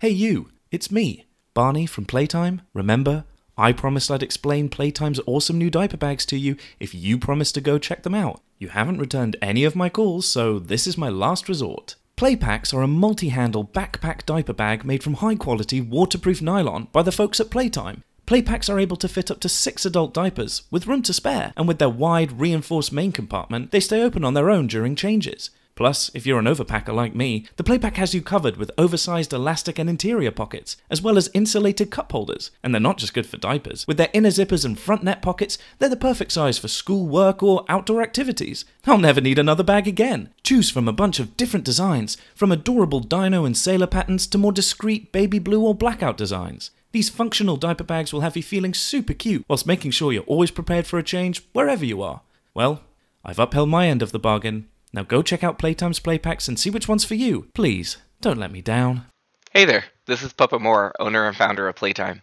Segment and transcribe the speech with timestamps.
[0.00, 2.60] Hey, you, it's me, Barney from PlayTyme.
[2.72, 3.24] Remember?
[3.56, 7.60] I promised I'd explain PlayTyme's awesome new diaper bags to you if you promised to
[7.60, 8.40] go check them out.
[8.58, 11.96] You haven't returned any of my calls, so this is my last resort.
[12.16, 17.02] Playpacks are a multi handle backpack diaper bag made from high quality waterproof nylon by
[17.02, 18.04] the folks at PlayTyme.
[18.24, 21.66] Playpacks are able to fit up to six adult diapers, with room to spare, and
[21.66, 25.50] with their wide, reinforced main compartment, they stay open on their own during changes.
[25.78, 29.78] Plus, if you're an overpacker like me, the Playpack has you covered with oversized elastic
[29.78, 32.50] and interior pockets, as well as insulated cup holders.
[32.64, 33.86] And they're not just good for diapers.
[33.86, 37.44] With their inner zippers and front net pockets, they're the perfect size for school, work,
[37.44, 38.64] or outdoor activities.
[38.86, 40.30] I'll never need another bag again.
[40.42, 44.50] Choose from a bunch of different designs, from adorable dino and sailor patterns to more
[44.50, 46.72] discreet baby blue or blackout designs.
[46.90, 50.50] These functional diaper bags will have you feeling super cute whilst making sure you're always
[50.50, 52.22] prepared for a change wherever you are.
[52.52, 52.82] Well,
[53.24, 54.66] I've upheld my end of the bargain.
[54.92, 57.48] Now go check out PlayTyme's Playpacks and see which one's for you.
[57.54, 59.06] Please, don't let me down.
[59.52, 62.22] Hey there, this is Papa Moore, owner and founder of PlayTyme.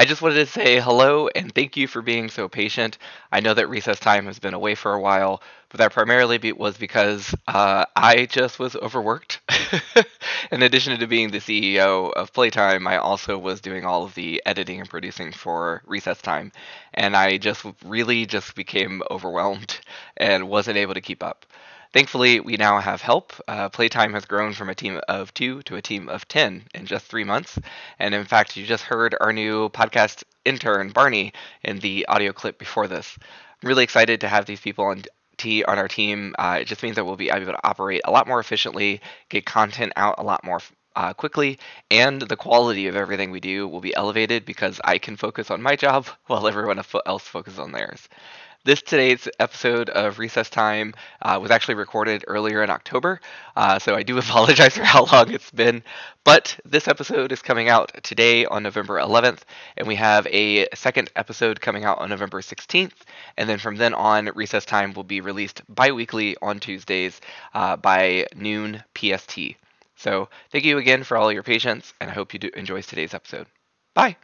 [0.00, 2.98] I just wanted to say hello and thank you for being so patient.
[3.32, 6.78] I know that RecessTyme has been away for a while, but that primarily be- was
[6.78, 9.40] because uh, I just was overworked.
[10.52, 14.40] In addition to being the CEO of PlayTyme, I also was doing all of the
[14.46, 16.52] editing and producing for RecessTyme,
[16.94, 19.80] and I just really just became overwhelmed
[20.16, 21.44] and wasn't able to keep up.
[21.92, 23.32] Thankfully, we now have help.
[23.48, 26.86] Uh, PlayTyme has grown from a team of two to a team of 10 in
[26.86, 27.58] just three months.
[27.98, 32.58] And in fact, you just heard our new podcast intern, Barney, in the audio clip
[32.58, 33.18] before this.
[33.62, 35.02] I'm really excited to have these people on,
[35.44, 36.34] on our team.
[36.38, 39.46] Uh, it just means that we'll be able to operate a lot more efficiently, get
[39.46, 40.60] content out a lot more
[40.96, 41.58] uh, quickly,
[41.90, 45.62] and the quality of everything we do will be elevated because I can focus on
[45.62, 48.08] my job while everyone else focuses on theirs.
[48.68, 53.18] This today's episode of RecessTyme uh, was actually recorded earlier in October,
[53.56, 55.82] uh, so I do apologize for how long it's been.
[56.22, 59.40] But this episode is coming out today on November 11th,
[59.78, 62.92] and we have a second episode coming out on November 16th.
[63.38, 67.22] And then from then on, RecessTyme will be released bi weekly on Tuesdays
[67.54, 69.38] uh, by noon PST.
[69.96, 73.14] So thank you again for all your patience, and I hope you do enjoy today's
[73.14, 73.46] episode.
[73.94, 74.18] Bye.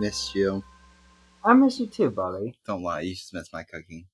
[0.00, 0.64] Missed you.
[1.44, 2.54] I miss you too, Bobby.
[2.66, 4.06] Don't lie, you just miss my cooking.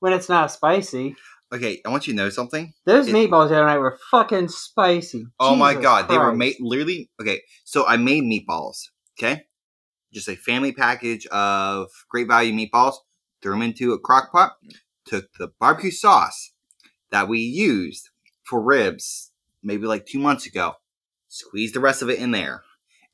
[0.00, 1.16] When it's not spicy.
[1.52, 2.72] Okay, I want you to know something.
[2.86, 5.26] Those It- meatballs the other night were fucking spicy.
[5.38, 6.38] Oh my Jesus god, they were Christ.
[6.38, 7.10] made literally.
[7.20, 8.88] Okay, so I made meatballs.
[9.18, 9.44] Okay,
[10.12, 12.94] just a family package of great value meatballs.
[13.42, 14.52] Threw them into a crock pot.
[15.04, 16.52] Took the barbecue sauce
[17.10, 18.08] that we used
[18.44, 19.30] for ribs
[19.62, 20.74] maybe like two months ago.
[21.28, 22.62] Squeezed the rest of it in there,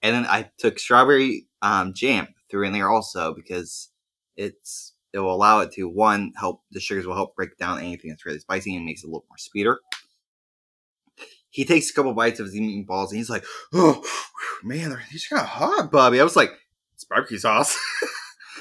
[0.03, 3.91] and then I took strawberry um, jam through in there also because
[4.37, 8.11] it's it will allow it to one help the sugars will help break down anything
[8.11, 9.81] that's really spicy and makes it a little more sweeter
[11.51, 14.03] he takes a couple bites of his meatballs and he's like, "Oh,
[14.63, 16.53] man, these are kind of hot, Bobby." I was like,
[16.95, 17.77] "It's barbecue sauce."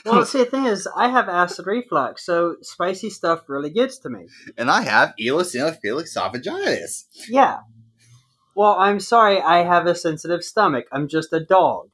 [0.06, 4.09] Well, see, the thing is, I have acid reflux, so spicy stuff really gets to
[4.09, 4.28] me.
[4.57, 7.06] and I have eosinophilic esophagitis.
[7.28, 7.57] Yeah.
[8.56, 10.86] Well, I'm sorry, I have a sensitive stomach.
[10.94, 11.90] I'm just a dog.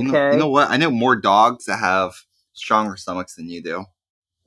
[0.00, 0.12] You Okay.
[0.12, 0.70] know, you know what?
[0.70, 2.14] I know more dogs that have
[2.52, 3.84] stronger stomachs than you do.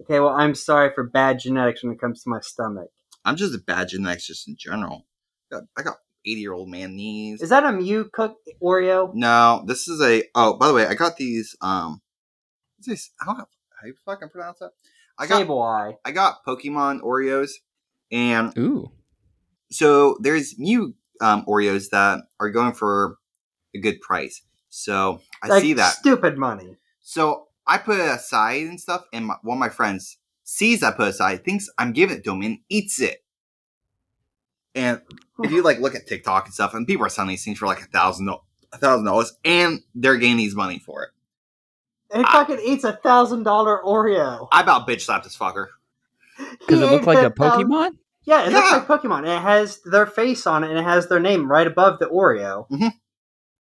[0.02, 2.90] Okay, well, I'm sorry for bad genetics when it comes to my stomach.
[3.26, 5.06] I'm just a bad genetics just in general.
[5.52, 7.42] I got- I got 80 year old man knees.
[7.42, 9.12] Is that a Mew cook Oreo?
[9.14, 10.24] no, this is a.
[10.36, 11.56] Oh, by the way, I got these.
[11.62, 12.02] Um,
[12.78, 13.12] what's this?
[13.20, 13.46] How, how
[13.88, 14.72] you fucking pronounce that?
[15.18, 15.96] I got Sableye.
[16.06, 17.52] I got Pokemon Oreos,
[18.12, 18.92] and Ooh.
[19.72, 23.18] so there's Mew um, Oreos that are going for
[23.76, 24.42] a good price.
[24.70, 25.94] So I Like, see that.
[25.94, 26.76] Stupid money.
[27.02, 30.92] So I put it aside and stuff, and my, one of my friends sees I
[30.92, 33.24] put it aside, thinks I'm giving it to him, and eats it.
[34.76, 35.02] And
[35.44, 37.66] if you like look at TikTok and stuff, and people are selling these things for
[37.66, 41.10] like a thousand a thousand dollars, and they're getting these money for it.
[42.12, 44.48] And he fucking eats a thousand dollar Oreo.
[44.52, 45.68] I about bitch slapped this fucker.
[46.68, 47.98] Does He it look like a thou- Pokemon?
[48.24, 49.20] Yeah, it looks like Pokemon.
[49.20, 52.06] And it has their face on it, and it has their name right above the
[52.08, 52.70] Oreo.
[52.70, 52.88] Mm-hmm.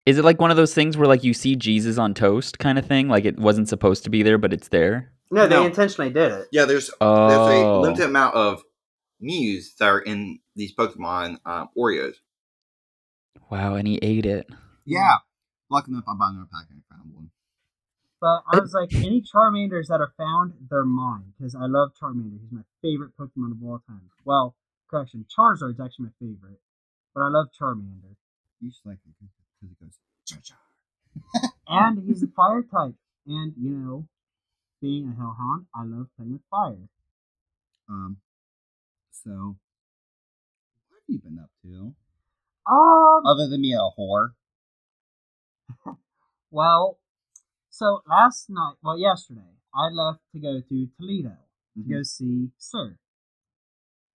[0.06, 2.78] Is it like one of those things where like you see Jesus on toast kind
[2.78, 3.08] of thing?
[3.08, 5.10] Like it wasn't supposed to be there, but it's there?
[5.32, 5.66] No, they No.
[5.66, 6.48] intentionally did it.
[6.52, 7.04] Yeah, there's there's a
[7.64, 7.80] Oh.
[7.82, 8.62] limited amount of
[9.20, 12.14] Mews that are in these Pokemon um, Oreos.
[13.50, 14.46] Wow, and he ate it.
[14.84, 15.16] Yeah.
[15.70, 17.30] Lucky enough, I bought another pack and I found one.
[18.20, 22.38] But I was like, any Charmanders that are found, they're mine because I love Charmander.
[22.40, 24.10] He's my favorite Pokemon of all time.
[24.24, 24.54] Well,
[24.88, 26.60] correction, Charizard's actually my favorite,
[27.14, 28.14] but I love Charmander.
[28.60, 29.12] You just like it
[29.60, 29.98] because it goes.
[30.26, 31.50] Char char.
[31.68, 32.94] And he's a fire type.
[33.26, 34.06] And, you know,
[34.80, 36.88] being a Hellhound, I love playing with fire.
[37.88, 38.18] Um.
[39.10, 39.56] So,
[40.88, 41.94] what have you been up to
[42.70, 44.30] Um, other than being a whore?
[46.50, 46.98] well,
[47.70, 51.36] so last night, well, yesterday, I left to go to Toledo
[51.74, 51.88] to Mhm.
[51.90, 52.98] go see Sir.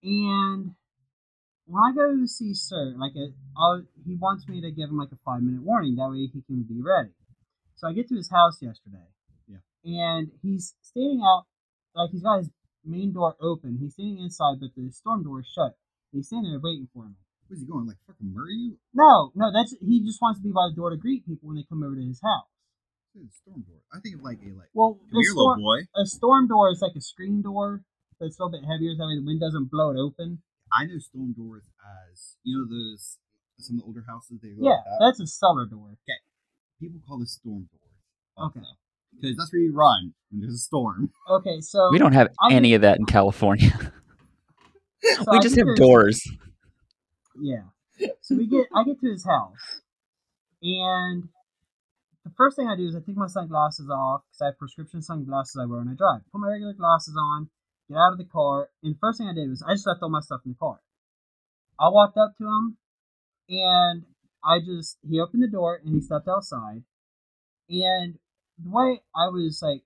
[0.04, 0.76] And
[1.66, 4.98] when I go to see Sir, like, a, I'll, he wants me to give him
[4.98, 5.96] like a five minute warning.
[5.96, 7.12] That way he can be ready.
[7.76, 9.08] So I get to his house yesterday.
[9.48, 9.58] Yeah.
[9.86, 11.46] And he's standing out,
[11.96, 12.50] like, he's got his
[12.86, 13.78] main door open.
[13.80, 15.78] He's standing inside, but the storm door is shut.
[16.12, 17.16] He's standing there waiting for me.
[17.48, 17.88] Where's he going?
[17.88, 18.78] Like fucking murder you?
[18.94, 21.58] No, no, that's he just wants to be by the door to greet people when
[21.58, 22.48] they come over to his house.
[23.14, 23.84] Dude, storm door.
[23.92, 24.72] I think of like a like.
[24.74, 25.80] Well, Come here, little storm, boy.
[26.00, 27.84] a storm door is like a screen door,
[28.20, 28.96] but it's a little bit heavier.
[28.96, 30.40] That way the wind doesn't blow it open.
[30.74, 31.64] I know storm doors
[32.12, 33.18] as you know those
[33.60, 34.98] some of the older houses they go Yeah, like that.
[35.02, 35.90] that's a cellar door.
[36.04, 36.18] Okay,
[36.80, 38.52] people call this storm doors.
[38.52, 38.66] Okay.
[39.20, 41.12] Because that's where you run when there's a storm.
[41.30, 43.70] Okay, so We don't have I any get- of that in California.
[45.04, 46.28] so we I just have to his- doors.
[47.40, 47.64] Yeah.
[48.22, 49.82] So we get I get to his house,
[50.64, 51.30] and
[52.24, 55.02] the first thing I do is I take my sunglasses off because I have prescription
[55.02, 56.22] sunglasses I wear when I drive.
[56.32, 57.50] Put my regular glasses on,
[57.92, 60.10] get out of the car, and first thing I did was I just left all
[60.10, 60.82] my stuff in the car.
[61.80, 62.78] I walked up to him,
[63.50, 64.06] and
[64.44, 66.84] I just he opened the door and he stepped outside,
[67.70, 68.18] and
[68.58, 69.84] the way I was like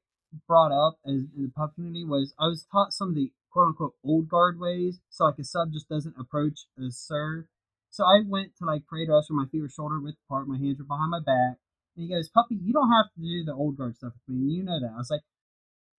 [0.48, 3.68] brought up as in the pup community was I was taught some of the quote
[3.68, 7.48] unquote old guard ways, so like a sub just doesn't approach a sir.
[7.90, 10.58] So I went to like parade rest where my feet were shoulder width apart, my
[10.58, 11.58] hands were behind my back.
[11.96, 14.56] And he goes, Puppy, you don't have to do the old guard stuff with me.
[14.56, 14.92] You know that.
[14.94, 15.22] I was like,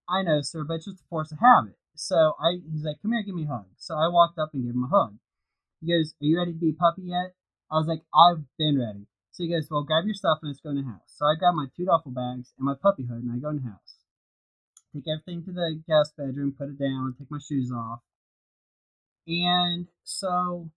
[0.08, 1.78] I know, sir, but it's just a force of habit.
[1.96, 3.66] So I he's like, Come here, give me a hug.
[3.76, 5.16] So I walked up and gave him a hug.
[5.80, 7.34] He goes, Are you ready to be a puppy yet?
[7.70, 9.06] I was like, I've been ready.
[9.32, 11.08] So he goes, Well, grab your stuff and let's go in the house.
[11.08, 13.56] So I grab my two duffel bags and my puppy hood and I go in
[13.56, 14.04] the house.
[14.94, 18.00] Take everything to the guest bedroom, put it down, take my shoes off.
[19.26, 20.70] And so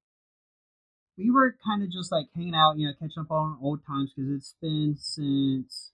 [1.18, 4.12] we were kind of just like hanging out, you know, catching up on old times
[4.16, 5.92] because it's been since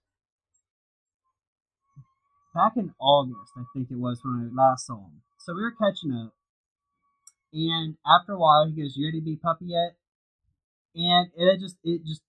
[2.56, 5.22] back in August, I think it was when I last saw him.
[5.38, 6.34] So we were catching up.
[7.54, 9.98] And after a while, he goes, "You ready to be puppy yet?"
[10.96, 12.22] And it just it just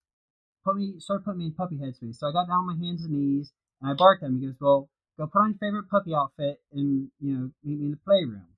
[0.64, 2.16] put me started putting me in puppy headspace.
[2.16, 4.40] So I got down on my hands and knees and I barked at him.
[4.40, 7.86] He goes, "Well, go put on your favorite puppy outfit and you know meet me
[7.86, 8.48] in the playroom."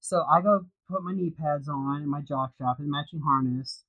[0.00, 3.84] So I go put my knee pads on and my jock strap and matching harness,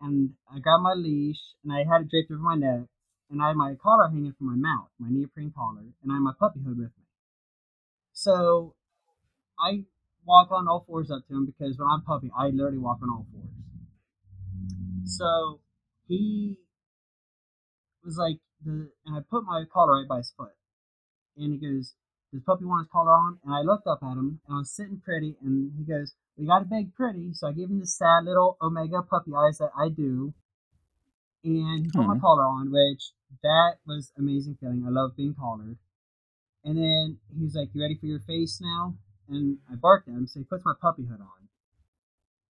[0.00, 2.88] and I got my leash and I had it draped over my neck,
[3.32, 6.20] and I had my collar hanging from my mouth, my neoprene collar, and I had
[6.20, 7.04] my puppy hood with me.
[8.12, 8.74] So
[9.58, 9.84] I
[10.26, 13.08] walk on all fours up to him because when I'm puppy, I literally walk on
[13.08, 13.48] all fours.
[15.06, 15.60] So
[16.06, 16.58] he
[18.04, 20.52] was like the and I put my collar right by his foot.
[21.36, 21.94] And he goes,
[22.32, 23.38] Does puppy want his collar on?
[23.44, 26.46] And I looked up at him and I was sitting pretty and he goes, We
[26.46, 27.32] gotta beg pretty.
[27.32, 30.34] So I gave him the sad little omega puppy eyes that I do.
[31.44, 33.12] And he put my collar on, which
[33.42, 34.84] that was amazing feeling.
[34.86, 35.78] I love being collared.
[36.64, 38.96] And then he was like, You ready for your face now?
[39.28, 41.48] And I barked at him, so he puts my puppy hood on.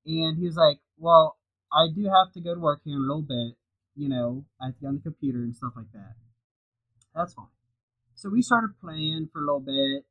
[0.04, 1.38] And he was like, Well,
[1.72, 3.56] I do have to go to work here in a little bit.
[3.94, 6.14] You know, I have to get on the computer and stuff like that.
[7.14, 7.46] That's fine.
[8.14, 10.04] So we started playing for a little bit.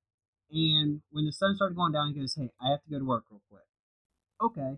[0.52, 3.06] And when the sun started going down, he goes, Hey, I have to go to
[3.06, 3.62] work real quick.
[4.42, 4.78] Okay.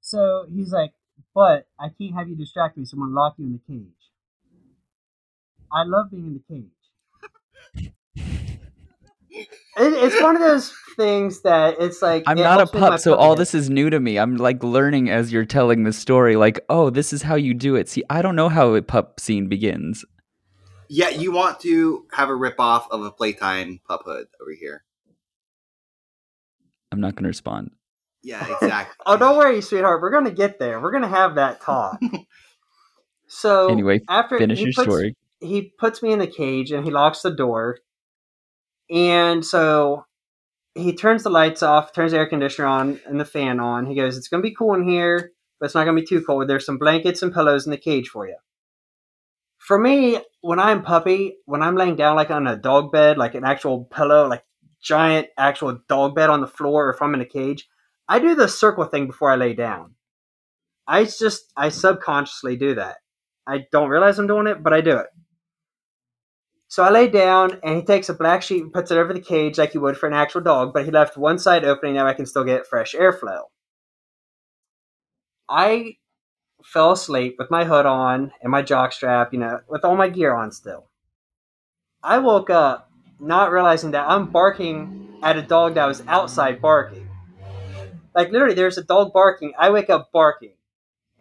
[0.00, 0.92] So he's like,
[1.34, 3.95] But I can't have you distract me, so I'm to lock you in the cage.
[5.72, 6.70] I love being in the cage.
[9.78, 12.80] It, it's one of those things that it's like I'm it not a helps with
[12.80, 14.18] my pup, so all this is new to me.
[14.18, 16.36] I'm like learning as you're telling the story.
[16.36, 17.88] Like, oh, this is how you do it.
[17.88, 20.04] See, I don't know how a pup scene begins.
[20.88, 24.84] Yeah, you want to have a rip off of a PlayTyme pup hood over here.
[26.92, 27.72] I'm not going to respond.
[28.22, 28.94] Yeah, exactly.
[29.06, 30.02] Oh, don't worry, sweetheart.
[30.02, 30.80] We're gonna get there.
[30.80, 32.00] We're gonna have that talk.
[33.28, 35.16] so Anyway, after Finish your puts, story.
[35.40, 37.78] He puts me in the cage and he locks the door.
[38.90, 40.06] And so
[40.74, 43.86] he turns the lights off, turns the air conditioner on and the fan on.
[43.86, 46.48] He goes, "It's gonna be cool in here, but it's not gonna be too cold.
[46.48, 48.36] There's some blankets and pillows in the cage for you."
[49.58, 53.34] For me, when I'm puppy, when I'm laying down like on a dog bed, like
[53.34, 54.44] an actual pillow, like
[54.80, 57.68] giant actual dog bed on the floor, or if I'm in a cage,
[58.08, 59.94] I do the circle thing before I lay down.
[60.86, 62.98] I just I subconsciously do that.
[63.46, 65.06] I don't realize I'm doing it, but I do it.
[66.76, 69.18] So I lay down, and he takes a black sheet and puts it over the
[69.18, 72.06] cage like he would for an actual dog, but he left one side opening now
[72.06, 73.44] I can still get fresh airflow.
[75.48, 75.96] I
[76.62, 80.10] fell asleep with my hood on and my jock strap, you know, with all my
[80.10, 80.90] gear on still.
[82.02, 87.08] I woke up not realizing that I'm barking at a dog that was outside barking.
[88.14, 89.54] Like literally, there's a dog barking.
[89.58, 90.56] I wake up barking,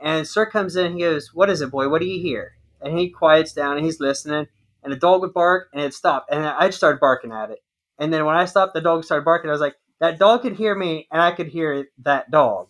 [0.01, 0.95] and Sir comes in.
[0.95, 1.87] He goes, "What is it, boy?
[1.87, 4.47] What do you hear?" And he quiets down and he's listening.
[4.85, 6.31] And the dog would bark, and it stopped.
[6.31, 7.59] And I just started barking at it.
[7.99, 9.49] And then when I stopped, the dog started barking.
[9.49, 12.69] I was like, "That dog could hear me, and I could hear that dog."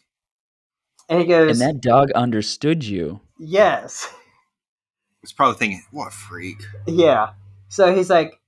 [1.09, 3.19] And he goes, And that dog understood you.
[3.37, 4.11] "Yes."
[5.21, 6.63] It's probably thinking, what a freak.
[6.87, 7.33] Yeah.
[7.67, 8.39] So he's like,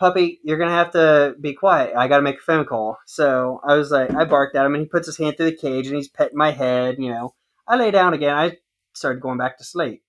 [0.00, 1.94] puppy, you're gonna have to be quiet.
[1.96, 2.98] I gotta make a phone call.
[3.06, 5.56] So I was like, I barked at him, and he puts his hand through the
[5.56, 6.96] cage, and he's petting my head.
[6.98, 7.34] You know,
[7.68, 8.36] I lay down again.
[8.36, 8.58] I
[8.94, 10.02] started going back to sleep.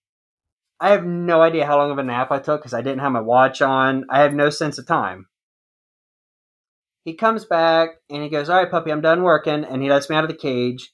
[0.81, 3.11] I have no idea how long of a nap I took because I didn't have
[3.11, 4.05] my watch on.
[4.09, 5.27] I have no sense of time.
[7.05, 10.09] He comes back and he goes, "All right, puppy, I'm done working," and he lets
[10.09, 10.91] me out of the cage.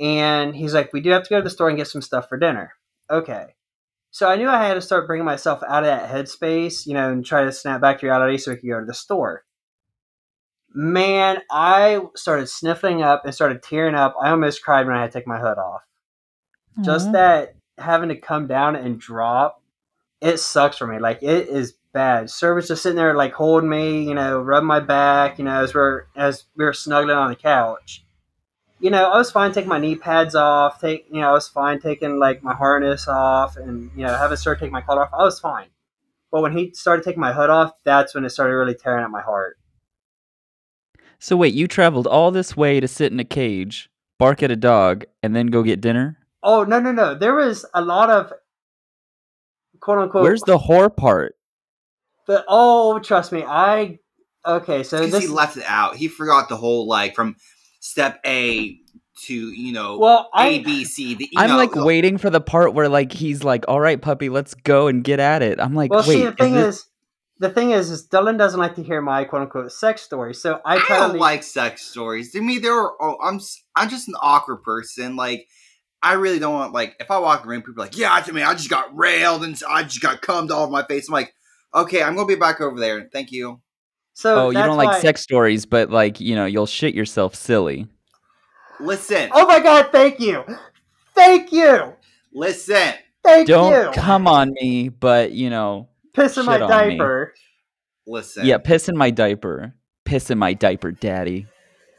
[0.00, 2.28] And he's like, "We do have to go to the store and get some stuff
[2.28, 2.72] for dinner."
[3.10, 3.54] Okay.
[4.10, 7.10] So I knew I had to start bringing myself out of that headspace, you know,
[7.10, 9.44] and try to snap back to reality so we could go to the store.
[10.74, 14.14] Man, I started sniffling up and started tearing up.
[14.20, 15.82] I almost cried when I had to take my hood off.
[16.82, 19.62] Just that having to come down and drop,
[20.20, 20.98] it sucks for me.
[20.98, 22.30] Like it is bad.
[22.42, 25.74] Was just sitting there like holding me, you know, rubbing my back, you know, as
[25.74, 28.04] we're as we were snuggling on the couch.
[28.80, 31.48] You know, I was fine taking my knee pads off, take you know, I was
[31.48, 35.10] fine taking like my harness off and you know, having Sir take my collar off,
[35.12, 35.68] I was fine.
[36.30, 39.10] But when he started taking my hood off, that's when it started really tearing at
[39.10, 39.58] my heart.
[41.18, 43.88] So wait, you traveled all this way to sit in a cage,
[44.18, 46.18] bark at a dog, and then go get dinner?
[46.42, 47.14] Oh no no no.
[47.14, 48.32] There was a lot of
[49.80, 51.34] quote unquote Where's the whore part?
[52.26, 53.98] the oh trust me, I
[54.46, 55.96] okay, so this he left it out.
[55.96, 57.36] He forgot the whole, like, from
[57.80, 58.78] step A
[59.26, 61.14] to, you know, well I A, B, C.
[61.14, 63.80] The, you I'm know, like the- waiting for the part where like he's like, "All
[63.80, 66.54] right, puppy, let's go and get at it." I'm like, Well, "Wait, see, the thing
[66.54, 66.86] this- is,
[67.40, 70.32] the thing is, is Dillian doesn't like to hear my quote unquote sex story.
[70.32, 72.30] So I I try don't leave- like sex stories.
[72.32, 72.92] To me, there are.
[73.00, 73.36] Oh, I'm.
[73.36, 75.16] s- I'm just an awkward person.
[75.16, 75.48] Like,
[76.02, 76.72] I really don't want.
[76.72, 78.70] Like, if I walk in the room, people are like, "Yeah, to me, I just
[78.70, 81.32] got railed and I just got cummed all over my face." I'm like,
[81.74, 83.08] "Okay, I'm gonna be back over there.
[83.12, 83.60] Thank you."
[84.14, 87.34] So oh, you don't like why- sex stories, but like you know, you'll shit yourself
[87.34, 87.86] silly."
[88.80, 89.90] Listen, Oh my god!
[89.92, 90.44] Thank you,
[91.14, 91.92] thank you,
[92.34, 92.94] listen.
[93.22, 93.92] thank Don't you.
[93.92, 96.96] come on me, but you know, Piss in my shit on me.
[96.96, 97.34] diaper.
[98.08, 98.44] Listen.
[98.44, 101.46] yeah, piss in my diaper, piss in my diaper, daddy.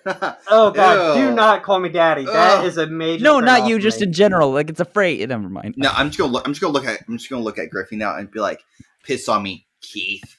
[0.49, 1.17] Oh god!
[1.17, 1.29] Ew.
[1.29, 2.25] Do not call me daddy.
[2.25, 2.65] That Ugh.
[2.65, 3.23] is a major.
[3.23, 4.07] No, not you, just me.
[4.07, 4.51] in general.
[4.51, 5.21] Like it's a phrase.
[5.21, 5.75] Eh, never mind.
[5.77, 6.45] no, I'm just gonna look.
[6.45, 6.99] I'm just gonna look at.
[7.07, 8.63] I'm just gonna look at Griffey now and be like,
[9.03, 10.37] "Piss on me, Keith."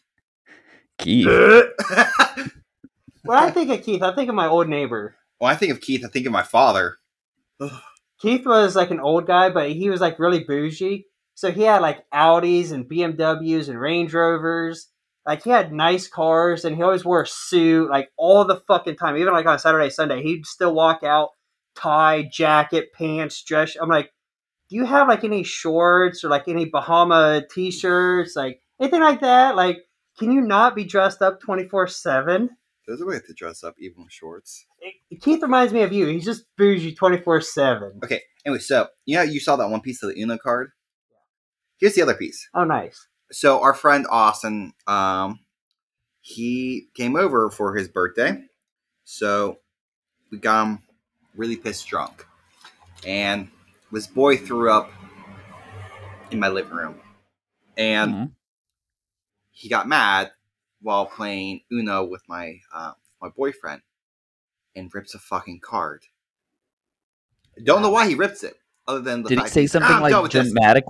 [0.98, 1.26] Keith.
[3.22, 5.16] when I think of Keith, I think of my old neighbor.
[5.38, 6.98] when I think of Keith, I think of my father.
[8.20, 11.06] Keith was like an old guy, but he was like really bougie.
[11.34, 14.88] So he had like Audis and BMWs and Range Rovers.
[15.26, 18.96] Like he had nice cars, and he always wore a suit like all the fucking
[18.96, 19.16] time.
[19.16, 21.30] Even like on Saturday, Sunday, he'd still walk out,
[21.74, 23.76] tie, jacket, pants, dress.
[23.80, 24.12] I'm like,
[24.68, 29.56] do you have like any shorts or like any Bahama t-shirts, like anything like that?
[29.56, 29.78] Like,
[30.18, 32.50] can you not be dressed up twenty four seven?
[32.86, 34.66] There's a way to dress up even with shorts.
[35.22, 36.06] Keith reminds me of you.
[36.06, 38.00] He's just bougie twenty four seven.
[38.04, 38.20] Okay.
[38.44, 40.72] Anyway, so you know you saw that one piece of the Uno card.
[41.78, 42.46] Here's the other piece.
[42.54, 43.08] Oh, nice.
[43.32, 45.40] So our friend Austin, um,
[46.20, 48.42] he came over for his birthday.
[49.04, 49.58] So
[50.30, 50.82] we got him
[51.36, 52.26] really pissed drunk.
[53.06, 53.50] And
[53.92, 54.90] this boy threw up
[56.30, 57.00] in my living room.
[57.76, 58.32] And Mhm.
[59.50, 60.32] he got mad
[60.80, 63.82] while playing Uno with my uh, my boyfriend
[64.76, 66.04] and rips a fucking card.
[67.62, 70.30] Don't know why he rips it, other than the Did he say something "Ah, like
[70.30, 70.84] dramatic?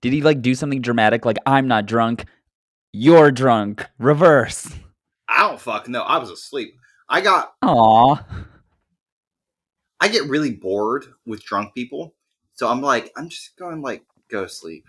[0.00, 0.02] Ripped.
[0.02, 2.24] Did he like do something dramatic like I'm not drunk,
[2.92, 4.68] you're drunk, reverse?
[5.28, 6.02] I don't fucking know.
[6.02, 6.74] I was asleep.
[7.08, 8.24] I got Aw.
[10.00, 12.14] I get really bored with drunk people.
[12.54, 14.84] So I'm like, I'm just going like go to sleep.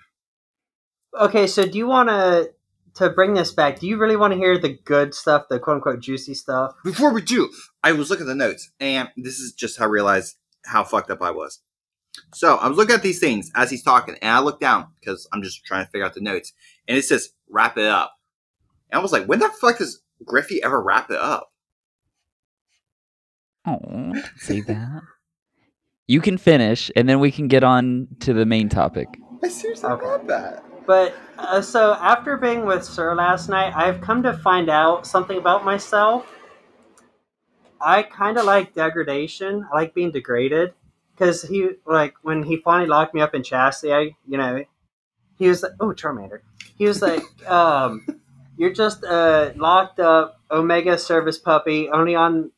[1.19, 2.51] Okay, so do you want to
[2.95, 3.79] to bring this back?
[3.79, 6.73] Do you really want to hear the good stuff, the quote unquote juicy stuff?
[6.83, 7.49] Before we do,
[7.83, 11.11] I was looking at the notes, and this is just how I realized how fucked
[11.11, 11.59] up I was.
[12.33, 15.27] So I was looking at these things as he's talking, and I looked down because
[15.31, 16.53] I'm just trying to figure out the notes,
[16.87, 18.13] and it says wrap it up.
[18.89, 21.51] And I was like, when the fuck does Griffey ever wrap it up?
[23.65, 25.01] Oh, don't say that.
[26.07, 29.07] You can finish, and then we can get on to the main topic.
[29.43, 30.05] I seriously Okay.
[30.05, 30.63] got that.
[30.85, 35.37] But uh, so after being with Sir last night, I've come to find out something
[35.37, 36.25] about myself.
[37.79, 39.65] I kind of like degradation.
[39.71, 40.73] I like being degraded
[41.21, 43.93] because he like when he finally locked me up in chastity.
[43.93, 44.63] I you know
[45.37, 46.39] he was like, oh Charmander.
[46.75, 48.05] He was like, um,
[48.57, 52.51] you're just a locked up Omega service puppy, only on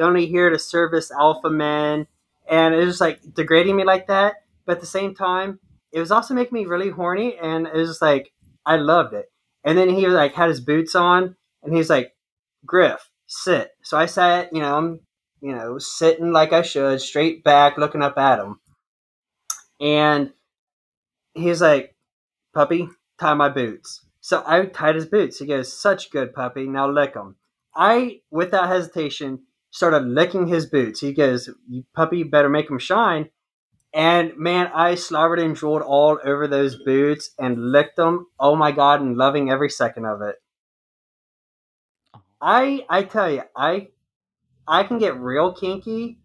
[0.00, 2.08] only here to service alpha men,
[2.48, 4.42] and it was like degrading me like that.
[4.66, 5.60] But at the same time,
[5.92, 8.32] it was also making me really horny, and it was just like
[8.66, 9.30] I loved it.
[9.62, 12.16] And then he like had his boots on, and he's like,
[12.66, 13.70] Griff, sit.
[13.84, 15.00] So I sat, you know, I'm,
[15.40, 18.60] you know, sitting like I should, straight back, looking up at him.
[19.80, 20.32] And
[21.34, 21.94] he's like,
[22.54, 24.04] puppy, tie my boots.
[24.20, 25.38] So I tied his boots.
[25.38, 26.66] He goes, such good puppy.
[26.66, 27.36] Now lick them.
[27.74, 31.00] I, without hesitation, started licking his boots.
[31.00, 33.30] He goes, you puppy, you better make them shine.
[33.92, 38.26] And man, I slobbered and drooled all over those boots and licked them.
[38.38, 40.36] Oh my god, and loving every second of it.
[42.14, 42.20] Oh.
[42.40, 43.88] I I tell you, I
[44.70, 46.20] I can get real kinky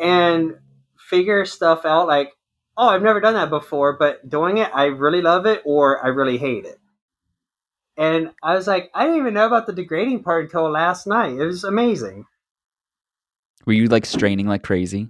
[0.00, 0.54] and
[0.98, 2.32] figure stuff out like,
[2.78, 6.08] oh, I've never done that before, but doing it, I really love it or I
[6.08, 6.78] really hate it.
[7.98, 11.32] And I was like, I didn't even know about the degrading part until last night.
[11.32, 12.24] It was amazing.
[13.66, 15.08] Were you like straining like crazy?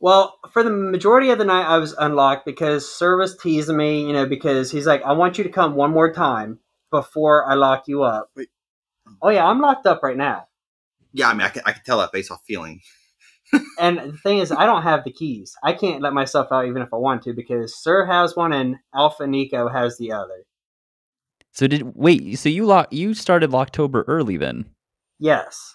[0.00, 4.06] Well, for the majority of the night, I was unlocked because Service was teasing me,
[4.06, 6.58] you know, because he's like, I want you to come one more time
[6.90, 8.30] before I lock you up.
[8.36, 8.48] Wait.
[9.22, 10.47] Oh, yeah, I'm locked up right now.
[11.12, 12.80] Yeah, I mean, I can, I can tell that based off feeling.
[13.80, 15.54] And the thing is, I don't have the keys.
[15.64, 18.76] I can't let myself out even if I want to because Sir has one and
[18.94, 20.44] Alpha Nico has the other.
[21.52, 22.38] So did wait?
[22.38, 24.66] So you lock you started Locktober early then?
[25.18, 25.74] Yes.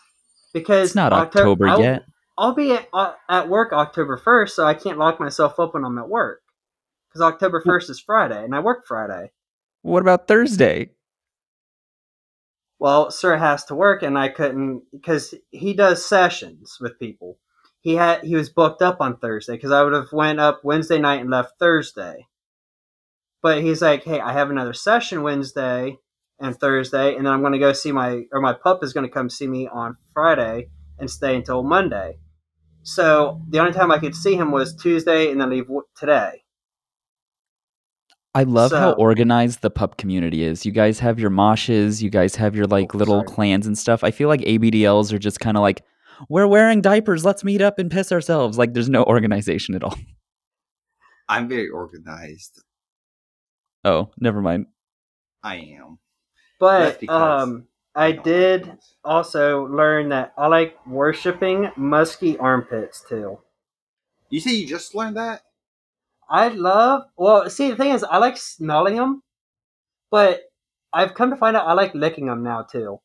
[0.53, 2.03] Because It's not Octo- October I'll- yet.
[2.37, 5.83] I'll be at, uh, at work October 1st, so I can't lock myself up when
[5.85, 6.41] I'm at work.
[7.09, 9.31] Because October 1st is Friday, and I work Friday.
[9.83, 10.89] What about Thursday?
[12.83, 17.39] Well, Sir has to work, and I couldn't because he does sessions with people.
[17.79, 20.99] He had he was booked up on Thursday because I would have went up Wednesday
[20.99, 22.27] night and left Thursday.
[23.41, 25.97] But he's like, "Hey, I have another session Wednesday
[26.41, 29.07] and Thursday, and then I'm going to go see my or my pup is going
[29.07, 30.67] to come see me on Friday
[30.99, 32.17] and stay until Monday."
[32.81, 36.42] So the only time I could see him was Tuesday, and then leave today.
[38.35, 40.65] I love how organized the pup community is.
[40.65, 43.27] You guys have your moshes, you guys have your like Oh, little sorry.
[43.27, 44.03] clans and stuff.
[44.03, 45.83] I feel like ABDLs are just kind of like,
[46.29, 48.57] we're wearing diapers, let's meet up and piss ourselves.
[48.57, 49.95] Like there's no organization at all.
[51.29, 52.61] I'm very organized.
[53.83, 54.65] Oh, never mind.
[55.43, 55.99] I am.
[56.59, 58.93] But um, I don't did organize.
[59.03, 63.39] also learn that I like worshiping musky armpits too.
[64.29, 65.41] You say you just learned that?
[66.29, 67.03] I love.
[67.17, 69.23] Well, see, the thing is, I like smelling them,
[70.11, 70.41] but
[70.93, 72.99] I've come to find out I like licking them now too.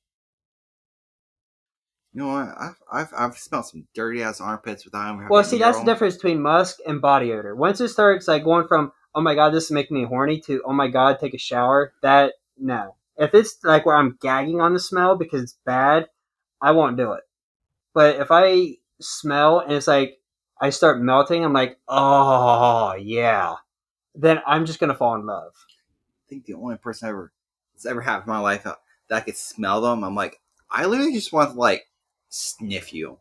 [2.13, 2.49] You know what?
[2.59, 5.85] I've I've, I've smelled some dirty ass armpits without even having Well, see, that's the
[5.85, 7.55] difference between musk and body odor.
[7.55, 10.63] Once it starts like going from "Oh my god, this is making me horny" to
[10.65, 12.97] "Oh my god, take a shower," that no.
[13.17, 16.09] If it's like where I'm gagging on the smell because it's bad,
[16.63, 17.25] I won't do it.
[17.95, 20.18] But if I smell and it's like
[20.61, 23.55] I start melting, I'm like, oh yeah,
[24.15, 25.53] then I'm just gonna fall in love.
[25.57, 27.33] I think the only person ever
[27.75, 28.75] that's ever happened in my life uh,
[29.09, 30.03] that I could smell them.
[30.05, 30.41] I'm like,
[30.71, 31.87] I literally just want to like
[32.29, 33.19] sniff you.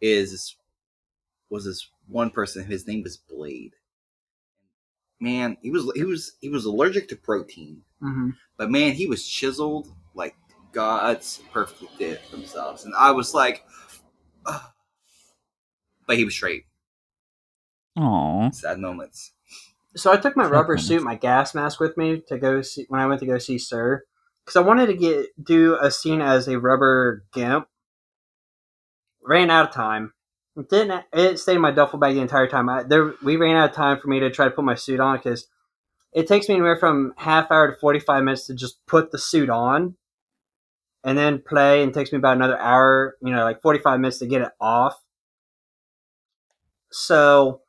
[0.00, 0.56] Is
[1.50, 2.64] was this one person?
[2.66, 3.72] His name was Blade.
[5.20, 8.30] Man, he was he was he was allergic to protein, Mm-hmm.
[8.58, 10.36] but man, he was chiseled like
[10.72, 13.64] gods perfectly did themselves, and I was like,
[14.44, 14.62] Ugh.
[16.06, 16.64] but he was straight.
[17.96, 18.50] Aw.
[18.50, 19.32] Sad moments.
[19.94, 20.88] So I took my Fuck rubber almost.
[20.88, 23.58] suit, my gas mask with me to go see when I went to go see
[23.58, 24.04] Sir,
[24.44, 27.68] because I wanted to get do a scene as a rubber gimp.
[29.22, 30.12] Ran out of time.
[30.56, 32.68] It didn't it stayed in my duffel bag the entire time?
[32.68, 35.00] I, there we ran out of time for me to try to put my suit
[35.00, 35.48] on because
[36.12, 39.18] it takes me anywhere from half hour to forty five minutes to just put the
[39.18, 39.96] suit on,
[41.02, 43.98] and then play, and it takes me about another hour, you know, like forty five
[44.00, 45.02] minutes to get it off.
[46.90, 47.62] So,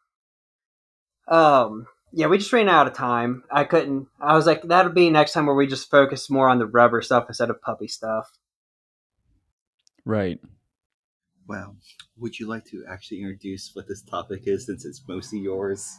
[1.27, 3.43] um, yeah, we just ran out of time.
[3.51, 4.07] I couldn't.
[4.19, 7.01] I was like, that'll be next time where we just focus more on the rubber
[7.01, 8.31] stuff instead of puppy stuff.
[10.05, 10.39] Right.
[11.47, 11.75] Well,
[12.17, 15.97] would you like to actually introduce what this topic is since it's mostly yours?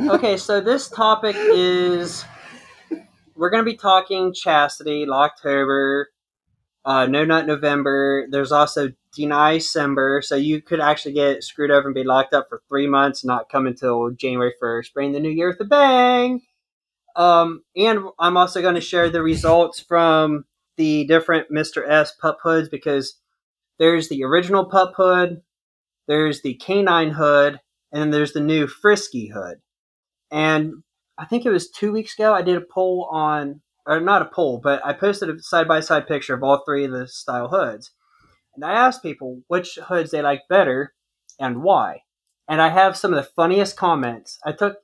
[0.00, 2.24] Okay, so this topic is
[3.34, 6.06] we're going to be talking chastity, Locktober,
[6.84, 8.26] uh, No Nut November.
[8.30, 12.48] There's also Deny December, so you could actually get screwed over and be locked up
[12.48, 16.42] for three months, not come until January 1st, bring the new year with a bang.
[17.16, 20.44] Um, and I'm also going to share the results from
[20.76, 21.88] the different Mr.
[21.88, 23.18] S pup hoods because
[23.78, 25.42] there's the original pup hood,
[26.06, 27.60] there's the canine hood,
[27.92, 29.58] and then there's the new frisky hood.
[30.30, 30.84] And
[31.18, 34.26] I think it was two weeks ago I did a poll on, or not a
[34.26, 37.48] poll, but I posted a side by side picture of all three of the style
[37.48, 37.90] hoods.
[38.60, 40.92] And I asked people which hoods they like better
[41.38, 42.02] and why.
[42.48, 44.40] And I have some of the funniest comments.
[44.44, 44.78] I took,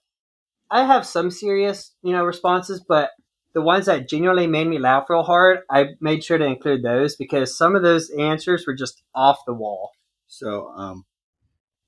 [0.71, 3.11] I have some serious, you know, responses, but
[3.53, 7.17] the ones that genuinely made me laugh real hard, I made sure to include those
[7.17, 9.91] because some of those answers were just off the wall.
[10.29, 11.05] So, um,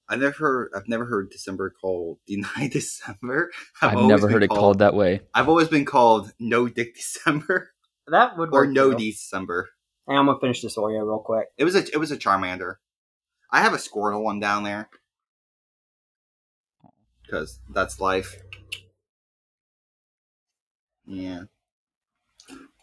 [0.08, 0.70] I've never heard.
[0.74, 3.52] I've never heard December called Deny December.
[3.80, 5.20] I've, always never been heard it called that way.
[5.34, 7.70] I've always been called No Dick December
[8.08, 8.98] That would or No too.
[8.98, 9.68] December.
[10.08, 11.48] Hey, I'm gonna finish this Oreo real quick.
[11.58, 12.76] It was a it was a Charmander.
[13.50, 14.88] I have a Squirtle one down there
[17.22, 18.36] because that's life.
[21.06, 21.42] Yeah.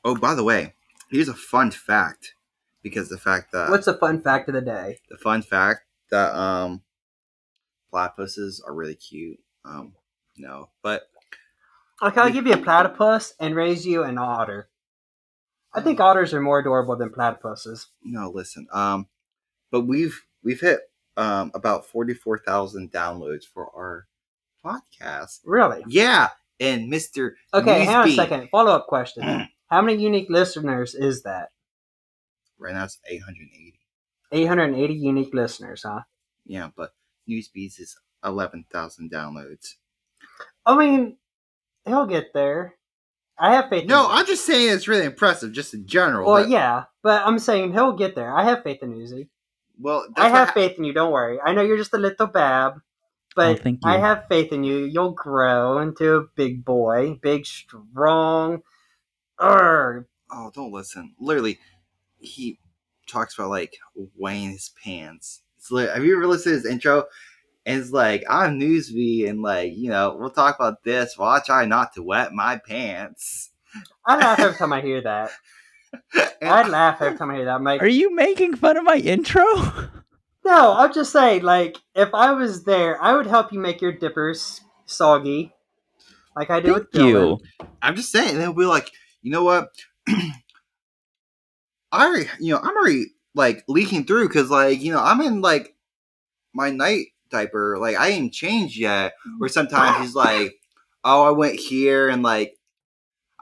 [0.06, 0.74] Oh, by the way,
[1.10, 2.36] here's a fun fact.
[2.82, 5.00] Because the fact that What's the fun fact of the day?
[5.10, 5.82] the fun fact
[6.12, 6.82] that um
[7.94, 9.40] platypuses are really cute.
[9.64, 9.94] Um,
[10.38, 11.04] no, but
[12.02, 14.68] okay, I'll give you a platypus and raise you an otter.
[15.74, 17.88] I think otters are more adorable than platypuses.
[18.04, 18.68] no, listen.
[18.72, 19.08] Um,
[19.72, 20.82] but we've we've hit
[21.18, 24.08] um about forty four thousand downloads for our
[24.64, 25.40] podcast.
[25.46, 25.84] Really?
[25.88, 28.50] Yeah, and Mister Okay, hang on a second.
[28.50, 29.48] Follow up question.
[29.68, 31.50] How many unique listeners is that?
[32.60, 33.80] Right now it's eight hundred eighty.
[34.32, 36.02] 880 unique listeners, huh?
[36.46, 36.94] Yeah, but
[37.30, 39.76] Newsbeats is eleven thousand downloads.
[40.66, 41.18] I mean,
[41.86, 42.76] he'll get there.
[43.40, 43.86] I have faith.
[43.88, 46.28] No, in I'm just saying it's really impressive, just in general.
[46.32, 48.34] Well, but- yeah, but I'm saying he'll get there.
[48.36, 49.28] I have faith in Uzi.
[49.80, 50.94] Well, I have what faith in you.
[50.94, 51.40] Don't worry.
[51.44, 52.76] I know you're just a little bab,
[53.36, 54.86] but Oh, thank I have faith in you.
[54.86, 58.62] You'll grow into a big boy, big, strong.
[59.40, 60.06] Urgh.
[60.32, 61.16] oh, don't listen.
[61.20, 61.60] Literally,
[62.20, 62.60] he
[63.08, 63.76] talks about like
[64.16, 65.42] weighing his pants.
[65.58, 67.06] It's li- have you ever listened to his intro?
[67.66, 71.40] And it's like, I'm Newsby, and like, you know, we'll talk about this while I
[71.40, 73.52] try not to wet my pants.
[74.06, 75.32] I laugh every time I hear that.
[76.44, 77.56] I laugh every time I hear that.
[77.56, 79.44] I'm like, Are you making fun of my intro?
[80.46, 83.94] no, I'm just saying, like, if I was there, I would help you make your
[83.94, 85.54] dippers soggy,
[86.36, 87.40] like I do Thank with Dillian.
[87.60, 87.68] you.
[87.82, 89.70] I'm just saying, they'll be like, you know what?
[90.08, 90.34] I
[92.08, 95.76] already, you know, I'm already like leaking through because, like, you know, I'm in like
[96.54, 97.78] my night diaper.
[97.78, 99.14] Like, I ain't changed yet.
[99.28, 99.44] Mm-hmm.
[99.44, 100.54] Or sometimes he's like,
[101.04, 102.58] oh, I went here and like,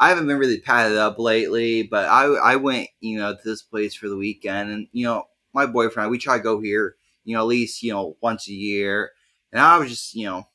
[0.02, 3.62] I haven't been really padded up lately, but I I went, you know, to this
[3.62, 7.36] place for the weekend, and you know, my boyfriend, we try to go here, you
[7.36, 9.12] know, at least you know once a year,
[9.52, 10.48] and I was just, you know,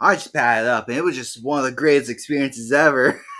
[0.00, 3.22] I just padded up, and it was just one of the greatest experiences ever.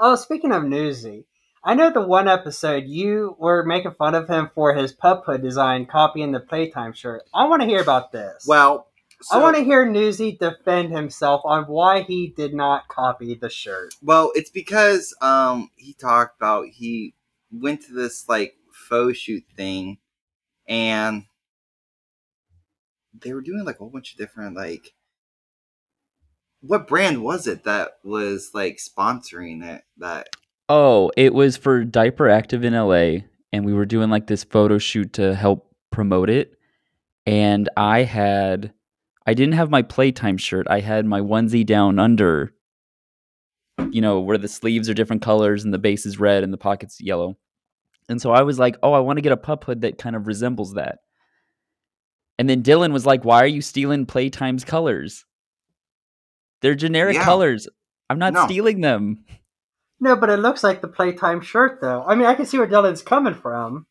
[0.00, 1.24] Oh, speaking of Newsy,
[1.66, 5.40] I know the one episode you were making fun of him for his pup hood
[5.40, 7.22] design copying the PlayTyme shirt.
[7.32, 8.44] I want to hear about this.
[8.46, 8.88] Well,
[9.32, 13.94] I want to hear Newsy defend himself on why he did not copy the shirt.
[14.02, 17.14] Well, it's because um he talked about he
[17.50, 19.98] went to this like photo shoot thing,
[20.68, 21.24] and
[23.18, 24.92] they were doing like a whole bunch of different like.
[26.60, 29.84] What brand was it that was like sponsoring it?
[29.98, 30.28] That
[30.76, 33.18] Oh, it was for Diaper Active in LA,
[33.52, 36.58] and we were doing like this photo shoot to help promote it.
[37.26, 38.72] And I had,
[39.24, 40.66] I didn't have my PlayTyme shirt.
[40.68, 42.52] I had my onesie down under,
[43.92, 46.58] you know, where the sleeves are different colors and the base is red and the
[46.58, 47.36] pockets yellow.
[48.08, 50.16] And so I was like, oh, I want to get a pup hood that kind
[50.16, 50.98] of resembles that.
[52.36, 55.24] And then Dillian was like, why are you stealing PlayTyme's colors?
[56.62, 57.24] They're generic Yeah.
[57.24, 57.68] colors.
[58.10, 58.44] I'm not No.
[58.46, 59.24] stealing them.
[60.04, 62.04] No, but it looks like the PlayTyme shirt, though.
[62.06, 63.86] I mean, I can see where Dillian's coming from.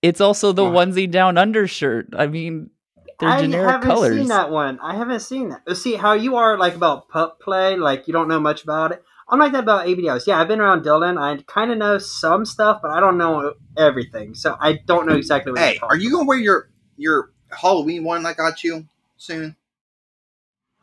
[0.00, 0.72] It's also the Wow.
[0.86, 2.08] onesie down under shirt.
[2.16, 2.70] I mean,
[3.18, 4.16] they're I generic haven't colors.
[4.16, 4.78] seen that one.
[4.80, 5.60] I haven't seen that.
[5.68, 8.92] Oh, see how you are like about pup play, like you don't know much about
[8.92, 9.04] it.
[9.28, 10.26] I'm like that about ABDLs.
[10.26, 11.20] Yeah, I've been around Dillian.
[11.20, 14.34] I kind of know some stuff, but I don't know everything.
[14.34, 15.60] So I don't know exactly what.
[15.60, 18.86] hey, you're are you gonna wear your your Halloween one I got you
[19.18, 19.56] soon?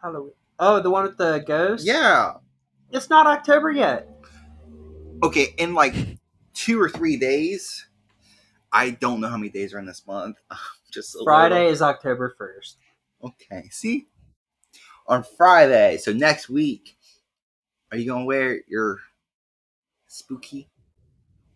[0.04, 0.34] Halloween?
[0.60, 1.84] Oh, the one with the ghost.
[1.88, 2.34] Yeah.
[2.92, 4.10] It's not October yet.
[5.24, 5.96] Okay, in like
[6.54, 7.88] two or three days.
[8.72, 10.38] I don't know how many days are in this month.
[10.92, 11.72] Just a Friday little.
[11.72, 12.78] is October first.
[13.24, 14.08] Okay, see?
[15.08, 16.98] On Friday, so next week,
[17.92, 19.00] are you gonna wear your
[20.08, 20.70] spooky?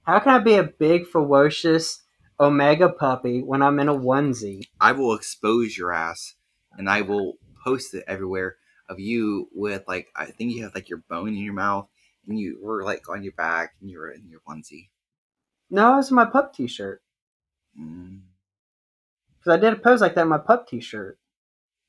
[0.03, 2.03] How can I be a big ferocious
[2.39, 4.63] Omega puppy when I'm in a onesie?
[4.79, 6.35] I will expose your ass
[6.77, 8.55] and I will post it everywhere
[8.91, 11.87] of you with like I think you have like your bone in your mouth
[12.27, 14.89] and you were like on your back and you were in your onesie.
[15.69, 17.01] No, it was in my pup T-shirt
[17.79, 18.19] Mm.
[19.39, 21.17] because I did a pose like that in my pup T-shirt.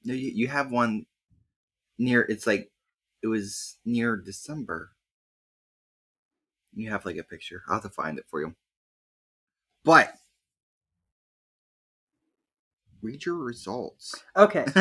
[0.04, 1.06] No, you, you have one
[1.98, 2.22] near.
[2.22, 2.70] It's like
[3.22, 4.92] it was near December.
[6.74, 7.62] You have like a picture.
[7.68, 8.54] I'll have to find it for you.
[9.84, 10.14] But
[13.02, 14.64] read your results Okay,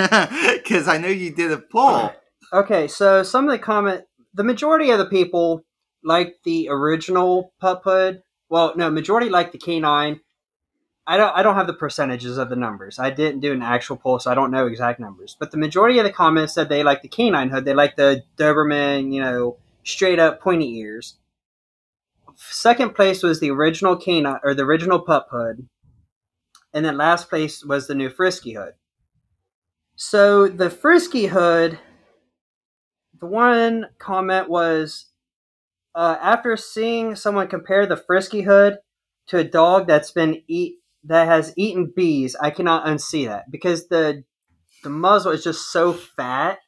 [0.64, 2.12] because I know you did a poll.
[2.54, 2.88] okay.
[2.88, 4.04] So some of the comment,
[4.34, 5.64] the majority of the people
[6.04, 8.22] like the original pup hood.
[8.50, 10.20] Well, no, majority like the canine.
[11.08, 11.36] I don't.
[11.36, 13.00] I don't have the percentages of the numbers.
[13.00, 15.36] I didn't do an actual poll, so I don't know exact numbers.
[15.40, 17.66] But the majority of the comments said they like the canine hood.
[17.66, 21.18] They like the Doberman, you know, straight up pointy ears.
[22.36, 25.68] Second place was the original canine or the original pup hood,
[26.74, 28.74] and then last place was the new Frisky hood.
[29.96, 31.78] So the Frisky hood,
[33.20, 35.08] the one comment was
[35.94, 38.78] uh, after seeing someone compare the Frisky hood
[39.28, 43.88] to a dog that's been eat that has eaten bees, I cannot unsee that because
[43.88, 44.24] the
[44.84, 46.60] the muzzle is just so fat.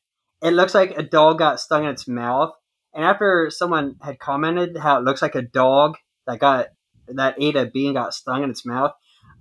[0.42, 2.54] It looks like a dog got stung in its mouth.
[2.94, 5.96] And after someone had commented how it looks like a dog
[6.28, 6.68] that got
[7.08, 8.92] that ate a bee and got stung in its mouth,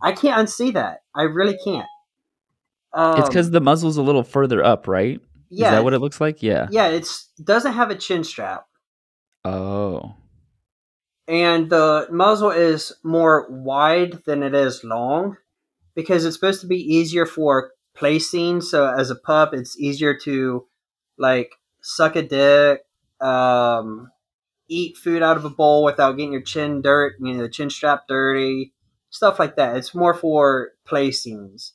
[0.03, 1.03] I can't unsee that.
[1.15, 1.87] I really can't.
[2.93, 5.21] Um, it's because the muzzle's a little further up, right?
[5.49, 6.43] yeah, Is that what it looks like?
[6.43, 6.69] Yeah.
[6.71, 8.67] yeah, it's doesn't have a chin strap.
[9.45, 10.15] Oh.
[11.27, 15.37] and the muzzle is more wide than it is long
[15.95, 18.61] because it's supposed to be easier for placing.
[18.61, 20.67] So as a pup, it's easier to
[21.19, 22.81] like suck a dick,
[23.21, 24.11] um,
[24.69, 27.71] eat food out of a bowl without getting your chin dirt, you know, the chin
[27.71, 28.73] strap dirty,
[29.12, 29.77] stuff like that.
[29.77, 31.75] It's more for play scenes.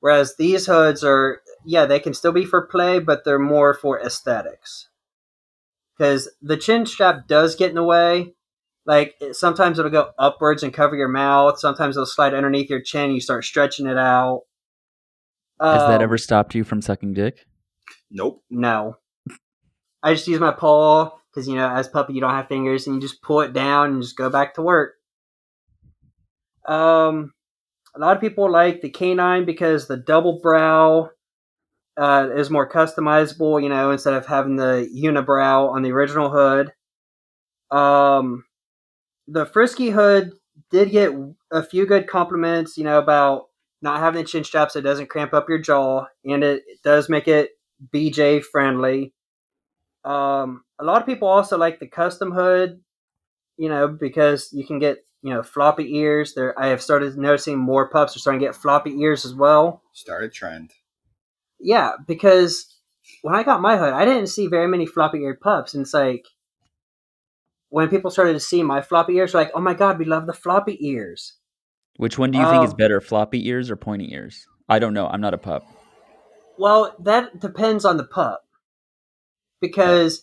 [0.00, 4.00] Whereas these hoods are, yeah, they can still be for play, but they're more for
[4.00, 4.88] aesthetics.
[5.98, 8.34] Because the chin strap does get in the way,
[8.84, 11.58] like sometimes it'll go upwards and cover your mouth.
[11.58, 13.06] Sometimes it'll slide underneath your chin.
[13.06, 14.42] And you start stretching it out.
[15.58, 17.46] Has that Um, ever stopped you from sucking dick?
[18.10, 18.44] Nope.
[18.50, 18.98] No.
[20.02, 22.94] I just use my paw because you know, as puppy, you don't have fingers, and
[22.94, 24.96] you just pull it down and just go back to work.
[26.66, 27.32] Um,
[27.94, 31.10] a lot of people like the canine because the double brow
[31.96, 33.62] uh, is more customizable.
[33.62, 36.72] You know, instead of having the unibrow on the original hood.
[37.70, 38.44] Um,
[39.28, 40.32] the frisky hood
[40.70, 41.12] did get
[41.52, 42.76] a few good compliments.
[42.76, 43.46] You know about
[43.82, 46.80] not having the chin strap so it doesn't cramp up your jaw, and it, it
[46.82, 47.50] does make it
[47.94, 49.12] BJ friendly.
[50.04, 52.80] Um, a lot of people also like the custom hood,
[53.56, 56.34] you know, because you can get you know floppy ears.
[56.34, 59.82] There, I have started noticing more pups are starting to get floppy ears as well.
[59.92, 60.70] Start a trend.
[61.58, 62.76] Yeah, because
[63.22, 65.92] when I got my hood, I didn't see very many floppy eared pups, and it's
[65.92, 66.26] like
[67.70, 70.26] when people started to see my floppy ears, they're like, "Oh my god, we love
[70.26, 71.34] the floppy ears."
[71.96, 74.46] Which one do you think is Um, better, floppy ears or pointy ears?
[74.68, 75.08] I don't know.
[75.08, 75.66] I'm not a pup.
[76.56, 78.44] Well, that depends on the pup.
[79.60, 80.22] Because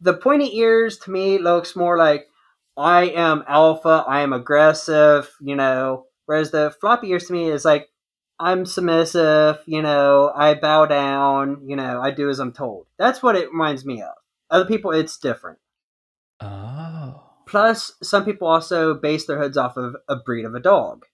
[0.00, 2.28] the pointy ears to me looks more like
[2.78, 7.64] I am alpha, I am aggressive, you know, whereas the floppy ears to me is
[7.64, 7.88] like
[8.38, 12.86] I'm submissive, you know, I bow down, you know, I do as I'm told.
[12.96, 14.14] That's what it reminds me of.
[14.48, 15.58] Other people it's different.
[16.40, 17.20] Oh.
[17.46, 21.04] Plus, some people also base their hoods off of a breed of a dog.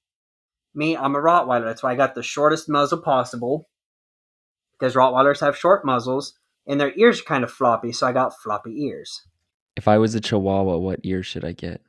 [0.75, 1.65] Me, I'm a Rottweiler.
[1.65, 3.69] That's why I got the shortest muzzle possible.
[4.79, 6.35] Because Rottweilers have short muzzles,
[6.67, 9.23] and their ears are kind of floppy, so I got floppy ears.
[9.77, 11.81] If I was a Chihuahua, what ears should I get?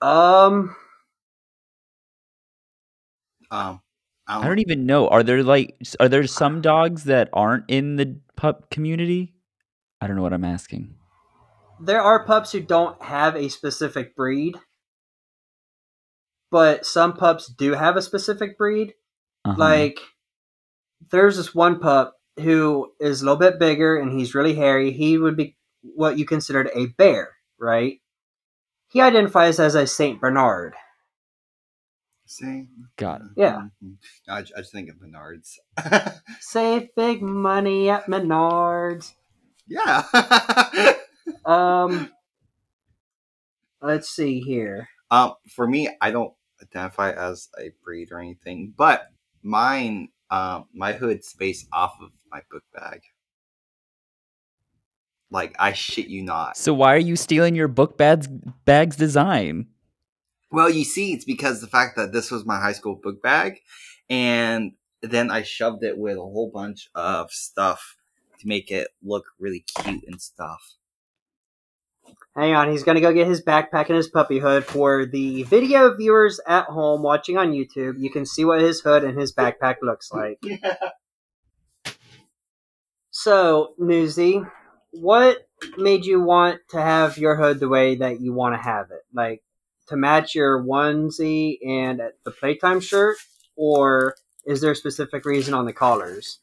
[0.00, 0.74] Um,
[3.50, 3.80] Um,
[4.26, 5.08] I don't, I don't even know.
[5.08, 9.34] Are there like are there some dogs that aren't in the pup community?
[10.00, 10.94] I don't know what I'm asking.
[11.80, 14.56] there are pups who don't have a specific breed,
[16.50, 18.94] but some pups do have a specific breed.
[19.44, 19.56] Uh-huh.
[19.58, 20.00] Like,
[21.10, 24.92] there's this one pup who is a little bit bigger and he's really hairy.
[24.92, 28.00] He would be what you considered a bear, right?
[28.88, 30.74] He identifies as a Saint Bernard.
[32.26, 32.66] See?
[32.96, 33.26] Got it.
[33.36, 33.62] Yeah.
[33.84, 33.96] Mhm.
[34.28, 35.56] I, I just think of Menards.
[36.40, 39.12] Save big money at Menards.
[39.66, 40.02] yeah.
[41.44, 42.10] Um,
[43.80, 44.88] let's see here.
[45.10, 49.08] um, for me, I don't identify as a breed or anything, but
[49.42, 53.02] mine, um, my hood's based off of my book bag.
[55.32, 56.56] Like I shit you not.
[56.56, 59.66] So why are you stealing your book bag's bag's design?
[60.50, 63.60] Well, you see, it's because the fact that this was my high school book bag,
[64.10, 67.96] and then I shoved it with a whole bunch of stuff
[68.40, 70.74] to make it look really cute and stuff.
[72.36, 75.94] Hang on, he's gonna go get his backpack and his puppy hood for the video
[75.94, 77.94] viewers at home watching on YouTube.
[77.98, 80.38] You can see what his hood and his backpack looks like.
[80.42, 80.76] yeah.
[83.10, 84.42] So, Newsy,
[84.92, 85.38] what
[85.76, 89.02] made you want to have your hood the way that you want to have it?
[89.12, 89.42] Like
[89.88, 93.16] to match your onesie and the PlayTyme shirt,
[93.56, 94.14] or
[94.46, 96.40] is there a specific reason on the collars?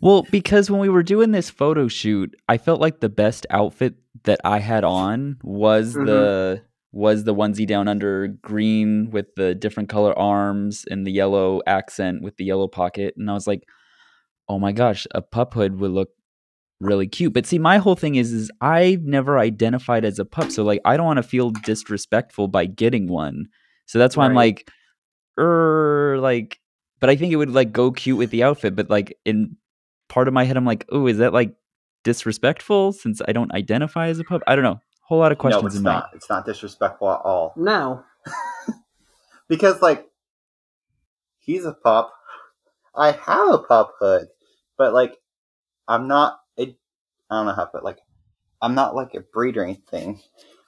[0.00, 3.94] Well, because when we were doing this photo shoot, I felt like the best outfit
[4.24, 6.06] that I had on was Mhm.
[6.06, 11.60] the was the onesie down under green with the different color arms and the yellow
[11.66, 13.62] accent with the yellow pocket and I was like,
[14.48, 16.10] "Oh my gosh, a pup hood would look
[16.80, 20.50] really cute." But see, my whole thing is is I've never identified as a pup,
[20.50, 23.48] so like I don't want to feel disrespectful by getting one.
[23.86, 24.70] So that's why I'm like
[25.38, 26.58] er like
[27.00, 29.56] but I think it would like go cute with the outfit, but like in
[30.08, 31.54] part of my head I'm like, "Oh, is that like
[32.04, 34.80] disrespectful since I don't identify as a pup?" I don't know.
[35.02, 36.10] Whole lot of questions no, it's in my not.
[36.14, 37.54] It's not disrespectful at all.
[37.56, 38.04] No.
[39.48, 40.06] Because like
[41.38, 42.12] he's a pup.
[42.94, 44.28] I have a pup hood,
[44.76, 45.14] but like
[45.88, 46.47] I'm not a
[47.30, 47.98] I don't know how it, like
[48.60, 50.20] I'm not like a breed or anything.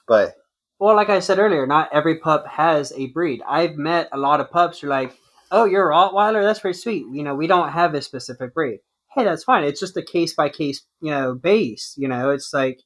[0.07, 0.35] But
[0.79, 3.41] Well, like I said earlier, not every pup has a breed.
[3.47, 5.17] I've met a lot of pups who are like,
[5.51, 6.43] "Oh, you're a Rottweiler.
[6.43, 8.79] That's pretty sweet." You know, we don't have a specific breed.
[9.13, 9.63] Hey, that's fine.
[9.63, 11.95] It's just a case by case, you know, base.
[11.97, 12.81] You know, it's like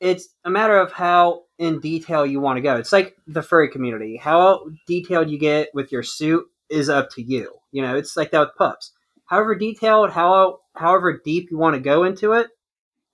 [0.00, 2.76] it's a matter of how in detail you want to go.
[2.76, 4.16] It's like the furry community.
[4.16, 7.52] How detailed you get with your suit is up to you.
[7.72, 8.92] You know, it's like that with pups.
[9.26, 12.48] However detailed, how however deep you want to go into it,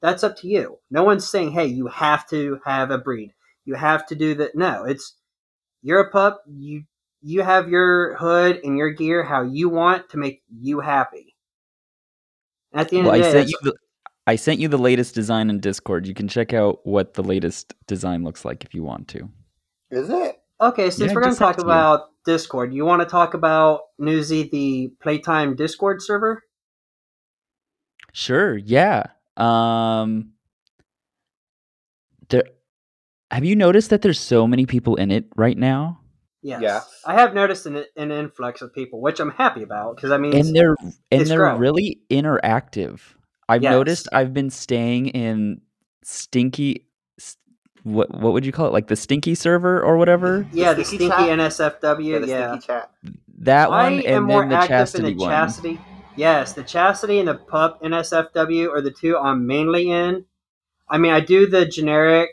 [0.05, 0.79] that's up to you.
[0.91, 3.33] No one's saying, "Hey, you have to have a breed."
[3.65, 4.55] you have to do that.
[4.55, 5.17] No, it's
[5.83, 6.43] you're a pup.
[6.47, 6.85] You
[7.23, 11.35] you have your hood and your gear how you want to make you happy.
[12.75, 13.75] At the end Well, I of the day, sent you the
[14.27, 16.07] I sent you the latest design in Discord.
[16.07, 19.31] You can check out what the latest design looks like if you want to.
[19.91, 20.37] is it?
[20.61, 20.91] okay.
[20.91, 21.71] Since Yeah, we're going to talk it to you.
[21.71, 26.43] about Discord, you want to talk about Newsie, the PlayTyme Discord server?
[28.13, 29.05] Sure, yeah.
[29.37, 30.31] Um
[32.29, 32.45] there
[33.31, 36.01] Have you noticed that there's so many people in it right now?
[36.43, 36.61] Yes.
[36.61, 36.81] Yeah.
[37.07, 40.35] I have noticed an, an influx of people, which I'm happy about because I mean,
[40.37, 40.77] And they're
[41.11, 41.59] and they're growing.
[41.59, 43.01] really interactive.
[43.49, 43.71] I've Yes.
[43.73, 45.61] noticed I've been staying in
[46.03, 46.87] stinky
[47.19, 47.37] s-
[47.83, 48.73] what what would you call it?
[48.75, 50.47] Like the stinky server or whatever?
[50.53, 51.39] yeah, the stinky stinky chat?
[51.39, 52.21] NSFW.
[52.21, 52.49] the yeah.
[52.49, 52.91] stinky chat.
[53.39, 55.31] That I one am and more then the chastity in the one.
[56.17, 60.27] Yes, the chastity and the pup NSFW are the two I'm mainly in.
[60.89, 62.31] I mean, I do the generic,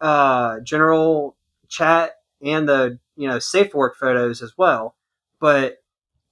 [0.00, 1.36] uh, general
[1.68, 4.96] chat and the you know safe work photos as well,
[5.40, 5.78] but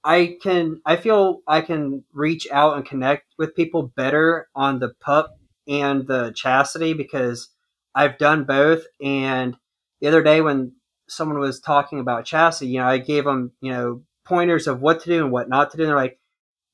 [0.03, 4.89] I can I feel I can reach out and connect with people better on the
[5.01, 7.49] pup and the chastity because
[7.95, 8.85] I've done both.
[9.01, 9.57] And
[10.01, 10.73] the other day when
[11.07, 15.01] someone was talking about chastity, you know, I gave them you know pointers of what
[15.01, 15.83] to do and what not to do.
[15.83, 16.19] And they're like,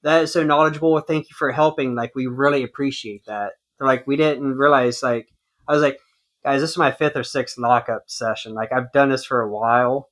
[0.04, 1.00] "That is so knowledgeable.
[1.02, 1.96] Thank you for helping.
[1.96, 5.30] Like, we really appreciate that." They're like, "We didn't realize." Like,
[5.68, 6.00] I was like,
[6.44, 8.54] "Guys, this is my fifth or sixth lockup session.
[8.54, 10.10] Like, I've done this for a while."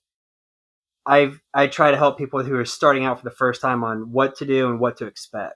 [1.07, 4.11] I've I try to help people who are starting out for the first time on
[4.11, 5.55] what to do and what to expect.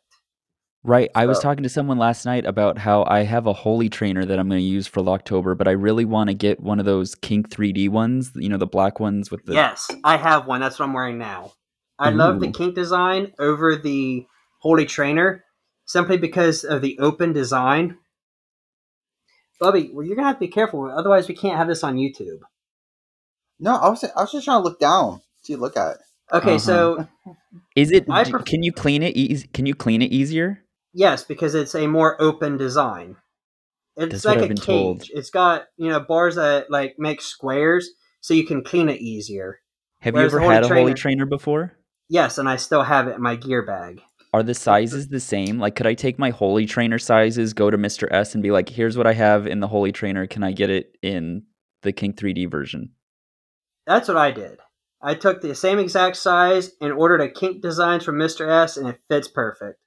[0.84, 1.12] Right.
[1.14, 4.40] I was talking to someone last night about how I have a holy trainer that
[4.40, 7.14] I'm going to use for Locktober, but I really want to get one of those
[7.14, 10.60] Kink 3D ones, you know, the black ones with the yes, I have one.
[10.60, 11.52] That's what I'm wearing now.
[12.02, 14.26] I love the kink design over the
[14.60, 15.44] holy trainer
[15.86, 17.98] simply because of the open design.
[19.60, 22.40] Bubby, well, you're gonna have to be careful, otherwise we can't have this on YouTube.
[23.60, 25.22] No, I was I was just trying to look down.
[25.44, 25.98] See, look at it.
[26.34, 26.58] Okay, Uh-huh.
[26.60, 27.08] so
[27.76, 30.64] Is it I d- pref- can you clean it easy can you clean it easier?
[30.94, 33.18] yes, because it's a more open design.
[33.98, 34.66] It's That's what like I've a been cage.
[34.66, 35.04] told.
[35.12, 37.90] It's got you know bars that like make squares,
[38.22, 39.60] so you can clean it easier.
[40.00, 41.78] Have Whereas you ever Holy had a holy Trainer- trainer before?
[42.12, 44.02] Yes, and I still have it in my gear bag.
[44.34, 45.60] Are the sizes the same?
[45.60, 48.12] Like could I take my holy trainer sizes, go to Mr.
[48.12, 50.28] S and be like, "Here's what I have in the holy trainer.
[50.28, 51.44] Can I get it in
[51.84, 52.90] the Kink 3D version?"
[53.88, 54.60] That's what I did.
[55.02, 58.46] I took the same exact size and ordered a kink designs from Mr.
[58.46, 59.80] S, and it fits perfect.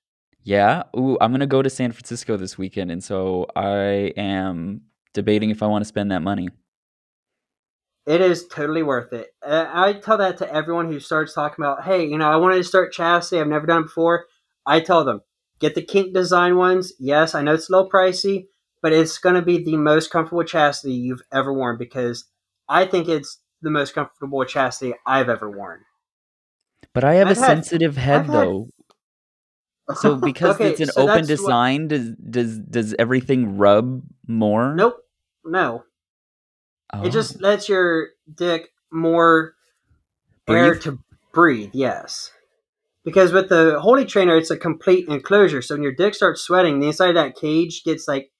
[0.42, 0.84] Yeah.
[0.96, 4.80] Ooh, I'm gonna go to San Francisco this weekend, and so I am
[5.12, 6.48] debating if I want to spend that money.
[8.06, 9.28] It is totally worth it.
[9.44, 12.56] Uh, I tell that to everyone who starts talking about, hey, you know, I wanted
[12.56, 13.40] to start chastity.
[13.40, 14.26] I've never done it before.
[14.66, 15.22] I tell them,
[15.58, 16.92] get the kink design ones.
[16.98, 18.46] Yes, I know it's a little pricey,
[18.82, 22.26] but it's going to be the most comfortable chastity you've ever worn because
[22.68, 25.80] I think it's the most comfortable chastity I've ever worn.
[26.92, 28.68] But I have I've a had- sensitive head I've had- though.
[29.96, 34.02] So because Okay, it's an so open that's what- design, does does does everything rub
[34.26, 34.74] more?
[34.74, 34.96] Nope.
[35.44, 35.84] No.
[36.94, 37.04] Oh.
[37.04, 37.38] It just oh.
[37.40, 39.54] lets your dick more
[40.48, 40.98] air to
[41.32, 42.30] breathe, yes.
[43.04, 45.60] Because with the Holy Trainer, it's a complete enclosure.
[45.60, 48.30] So when your dick starts sweating, the inside of that cage gets like,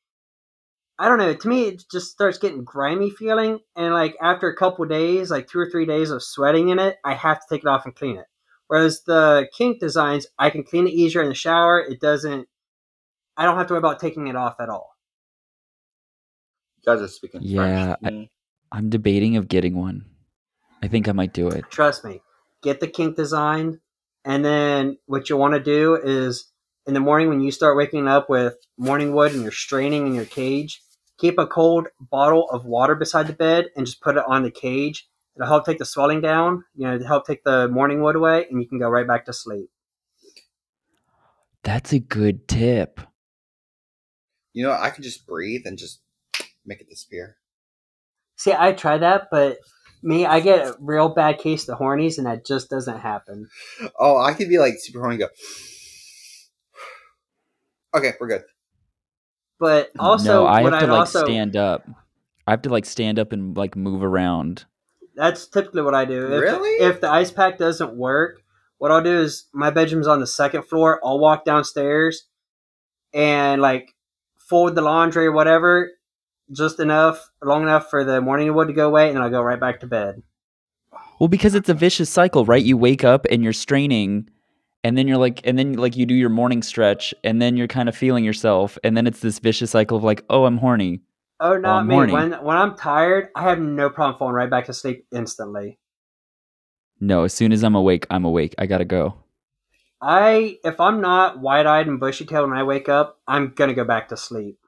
[0.99, 1.35] I don't know.
[1.35, 3.59] To me, it just starts getting grimy feeling.
[3.77, 6.97] And like after a couple days, like two or three days of sweating in it,
[7.05, 8.27] I have to take it off and clean it.
[8.69, 11.81] Whereas the kink designs, I can clean it easier in the shower.
[11.81, 12.49] It doesn't,
[13.37, 14.97] I don't have to worry about taking it off at all.
[16.79, 18.01] You guys are speaking Yeah, French.
[18.01, 18.31] to me.
[18.75, 20.05] I'm debating of getting one.
[20.83, 21.65] I think I might do it.
[21.71, 22.23] Trust me.
[22.61, 23.81] Get the kink design,
[24.25, 26.51] and then what you want to do is
[26.85, 30.15] in the morning when you start waking up with morning wood and you're straining in
[30.15, 30.83] your cage,
[31.19, 34.51] keep a cold bottle of water beside the bed and just put it on the
[34.51, 35.07] cage.
[35.37, 38.45] It'll help take the swelling down, you know, to help take the morning wood away,
[38.51, 39.71] and you can go right back to sleep.
[41.63, 43.01] That's a good tip.
[44.53, 46.01] You know, I can just breathe and just
[46.67, 47.37] make it disappear.
[48.37, 49.59] See, I tried that, but
[50.03, 53.49] me, I get a real bad case of the hornies, and that just doesn't happen.
[53.99, 55.15] Oh, I could be like super horny.
[55.15, 55.29] and Go.
[57.97, 58.43] Okay, we're good.
[59.61, 61.89] But also, no, I have to I'd like also, stand up.
[62.47, 64.65] I have to like stand up and like move around.
[65.15, 66.27] That's typically what I do.
[66.33, 66.85] If, Really?
[66.85, 68.43] If the ice pack doesn't work,
[68.79, 71.01] what I'll do is my bedroom's on the second floor.
[71.05, 72.27] I'll walk downstairs
[73.15, 73.95] and like
[74.37, 75.93] fold the laundry or whatever,
[76.53, 79.43] just enough, long enough for the morning wood to go away, and then I'll go
[79.43, 80.23] right back to bed.
[81.19, 82.63] Well, because it's a vicious cycle, right?
[82.63, 84.29] You wake up and you're straining,
[84.83, 87.69] and then you're like, and then like you do your morning stretch, and then you're
[87.69, 91.01] kind of feeling yourself, and then it's this vicious cycle of like, oh, I'm horny.
[91.41, 91.95] Oh, not oh, I'm me.
[91.95, 92.13] horny.
[92.13, 95.79] When when I'm tired, I have no problem falling right back to sleep instantly.
[97.01, 98.55] No, as soon as I'm awake, I'm awake.
[98.59, 99.15] I gotta go.
[100.01, 103.75] I if I'm not wide eyed and bushy tailed when I wake up, I'm gonna
[103.75, 104.59] go back to sleep.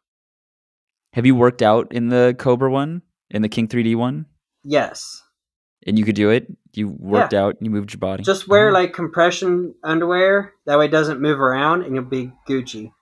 [1.16, 3.00] Have you worked out in the Cobra one,
[3.30, 4.26] in the Kink 3D one,
[4.62, 5.22] Yes.
[5.86, 6.46] and you could do it?
[6.74, 8.22] You worked out, you moved your body.
[8.22, 8.72] Just wear Oh.
[8.72, 10.52] like compression underwear.
[10.66, 12.92] That way it doesn't move around and you'll be Gucci.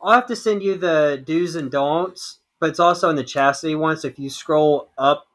[0.00, 3.76] I'll have to send you the do's and don'ts, but it's also in the chastity
[3.76, 3.96] one.
[3.96, 5.28] So if you scroll up,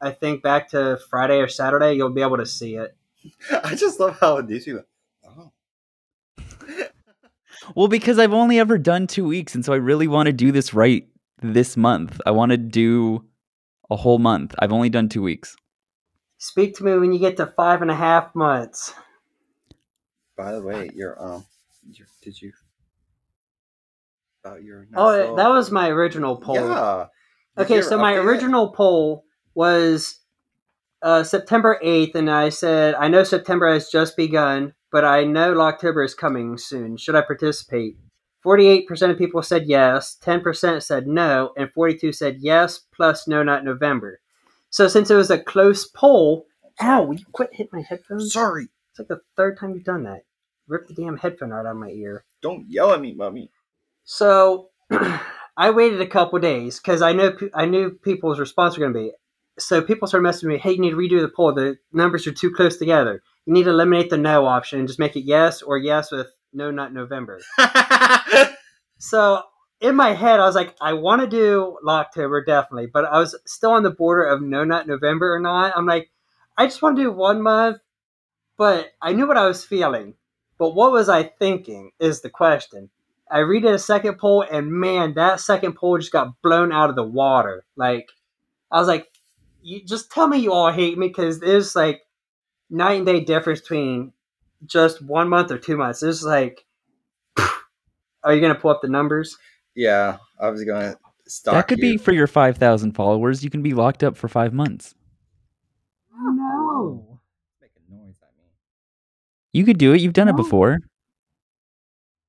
[0.00, 2.96] I think back to Friday or Saturday, you'll be able to see it.
[3.62, 4.84] I just love how these people.
[5.22, 5.52] Oh,
[7.74, 10.52] Well, because I've only ever done two weeks, and so I really want to do
[10.52, 11.06] this right
[11.42, 12.20] this month.
[12.26, 13.24] I want to do
[13.90, 14.54] a whole month.
[14.58, 15.56] I've only done two weeks.
[16.38, 18.94] Speak to me when you get to five and a half months.
[20.36, 21.44] by the way, your um,
[21.90, 22.52] your, did you
[24.44, 24.86] about your?
[24.94, 26.54] Oh, that was my original poll.
[26.54, 27.06] Yeah.
[27.56, 28.24] Did Okay, so my update it?
[28.26, 30.20] original poll was
[31.02, 35.58] uh, September 8th, and I said, I know September has just begun, but I know
[35.60, 36.96] October is coming soon.
[36.96, 37.96] Should I participate?
[38.44, 43.64] 48% of people said yes, 10% said no, and 42 said yes, plus no, not
[43.64, 44.20] November.
[44.70, 46.46] So since it was a close poll,
[46.80, 48.32] ow, will you quit hitting my headphones?
[48.32, 50.22] Sorry, It's like the third time you've done that.
[50.68, 52.24] Rip the damn headphone right out of my ear.
[52.42, 53.50] don't yell at me, mommy.
[54.04, 54.68] So
[55.56, 58.98] I waited a couple days because I know I knew people's response were going to
[59.10, 59.12] be.
[59.58, 61.52] So people started messaging me, "Hey, you need to redo the poll.
[61.52, 63.22] The numbers are too close together.
[63.48, 66.28] You need to eliminate the no option and just make it yes or yes with
[66.52, 67.40] no, not November."
[68.98, 69.42] So
[69.80, 73.36] in my head, I was like, I want to do Locktober definitely, but I was
[73.46, 75.72] still on the border of no, not November or not.
[75.76, 76.10] I'm like,
[76.56, 77.78] I just want to do one month,
[78.56, 80.14] but I knew what I was feeling.
[80.58, 82.90] But what was I thinking is the question.
[83.30, 86.96] I redid a second poll, and man, that second poll just got blown out of
[86.96, 87.64] the water.
[87.76, 88.08] Like,
[88.72, 89.06] I was like,
[89.62, 92.00] you just tell me you all hate me because there's like
[92.70, 94.12] night and day difference between
[94.66, 96.02] just one month or two months.
[96.02, 96.64] It's like,
[98.22, 99.36] are you gonna pull up the numbers?
[99.74, 100.96] yeah, I was gonna
[101.26, 101.54] stop.
[101.54, 101.92] that could you.
[101.92, 103.44] be for your 5,000 followers.
[103.44, 104.94] You can be locked up for five months.
[106.12, 107.20] No.
[107.60, 108.44] making noise at me.
[109.52, 110.00] You could do it.
[110.00, 110.80] You've done it before.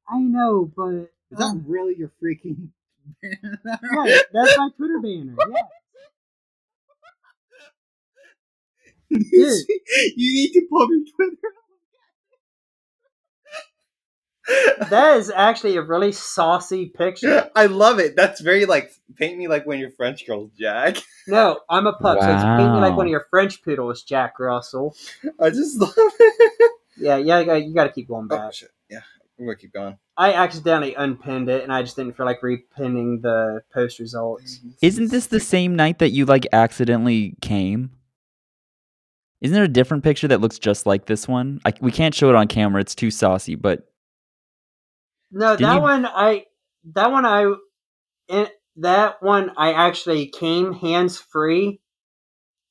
[0.08, 2.70] I know, but Is that um, really your freaking?
[3.24, 5.36] yeah, that's my Twitter banner.
[5.52, 5.62] Yeah.
[9.32, 9.66] you
[10.18, 11.38] need to pull up your Twitter.
[14.90, 17.52] That is actually a really saucy picture.
[17.56, 18.16] I love it.
[18.16, 20.98] That's very like paint me like one of your French girls, Jack.
[21.28, 24.40] No, I'm a pup, so it's paint me like one of your French poodles, Jack
[24.40, 24.96] Russell.
[25.40, 26.72] I just love it.
[26.98, 28.54] Yeah, yeah, you gotta, keep going Oh back.
[28.56, 28.72] shit!
[28.90, 29.02] Yeah,
[29.38, 30.00] we're gonna keep going.
[30.18, 34.58] I accidentally unpinned it, and I just didn't feel like repinning the post results.
[34.58, 34.70] Mm-hmm.
[34.82, 37.92] Isn't this the same night that you like accidentally came?
[39.42, 41.62] Isn't there a different picture that looks just like this one?
[41.66, 43.56] I, we can't show it on camera; it's too saucy.
[43.56, 43.88] But
[45.32, 46.46] No, Didn't that you- one I
[46.94, 47.54] that one I
[48.28, 51.82] in, that one I actually came hands free,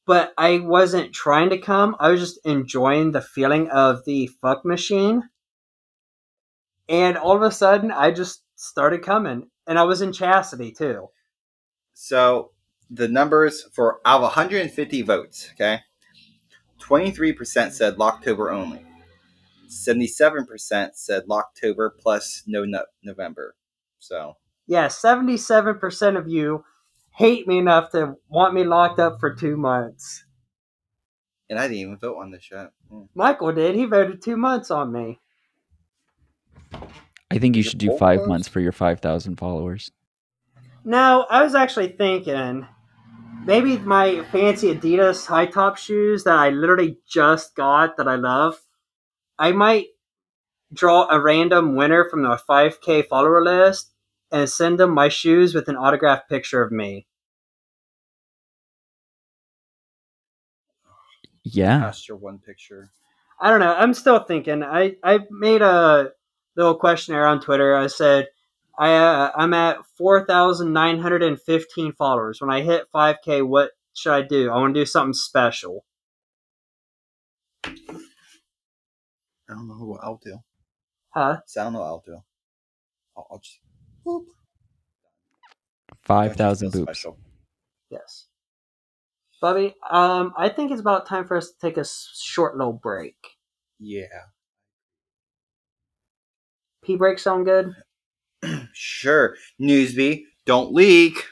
[0.06, 1.96] but I wasn't trying to come.
[2.00, 5.22] I was just enjoying the feeling of the fuck machine.
[6.88, 9.48] And all of a sudden I just started coming.
[9.66, 11.08] And I was in chastity too.
[11.92, 12.52] So
[12.90, 15.80] the numbers for out of 150 votes, okay,
[16.80, 18.84] 23% said Locktober only.
[19.68, 23.54] 77% said Locktober plus no, no November.
[23.98, 26.64] So Yeah, seventy seven percent of you
[27.10, 30.24] hate me enough to want me locked up for two months.
[31.50, 32.70] and I didn't even vote on this yet.
[32.90, 33.02] Hmm.
[33.14, 33.74] Michael did.
[33.74, 35.20] He voted two months on me.
[37.30, 39.90] I think you should do five months for your five thousand followers.
[40.84, 42.66] No, I was actually thinking
[43.48, 48.60] maybe my fancy Adidas high top shoes that I literally just got that I love.
[49.38, 49.86] I might
[50.72, 53.92] draw a random winner from the 5K follower list
[54.30, 57.06] and send them my shoes with an autographed picture of me.
[61.42, 62.90] Yeah, Past your one picture.
[63.40, 63.72] I don't know.
[63.74, 64.62] I'm still thinking.
[64.62, 66.10] I, I made a
[66.54, 67.74] little questionnaire on Twitter.
[67.74, 68.26] I said
[68.78, 72.40] I uh, I'm at four thousand nine hundred and fifteen followers.
[72.40, 74.50] When I hit five k, what should I do?
[74.50, 75.84] I want to do something special.
[79.50, 80.38] I don't know what I'll do.
[81.10, 81.38] Huh?
[81.46, 82.18] So I don't know what I'll do.
[83.16, 83.58] I'll, I'll just
[84.06, 84.24] boop.
[86.02, 86.82] five Don't you thousand feel boops.
[86.82, 87.18] special?
[87.90, 88.26] Yes.
[89.40, 93.16] Bubby, um, I think it's about time for us to take a short little break.
[93.78, 94.06] Yeah.
[96.84, 97.74] P break sound good?
[98.72, 99.36] Sure.
[99.60, 101.24] Newsby, don't leak.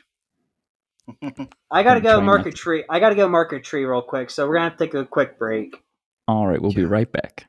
[1.71, 2.57] I gotta I'm go trying mark a to.
[2.57, 2.85] tree.
[2.91, 5.05] I gotta go mark a tree real quick, so we're gonna have to take a
[5.05, 5.83] quick break.
[6.29, 7.47] All right, we'll be right back.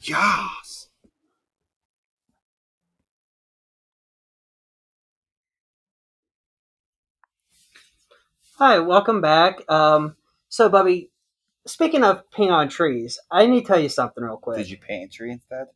[0.00, 0.88] Yes.
[8.56, 9.60] Hi, welcome back.
[9.70, 10.16] Um,
[10.48, 11.10] so Bubby,
[11.66, 14.58] speaking of peeing on trees, I need to tell you something real quick.
[14.58, 15.66] Did you paint a tree instead?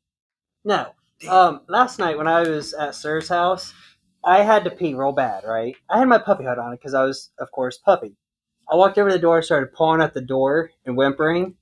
[0.64, 0.88] No.
[1.28, 3.72] Um, last night when I was at Sir's house,
[4.24, 5.74] I had to pee real bad, right?
[5.90, 8.16] I had my puppy hood on because I was, of course, puppy.
[8.70, 11.44] I walked over to the door, started pawing at the door and whimpering.
[11.44, 11.54] And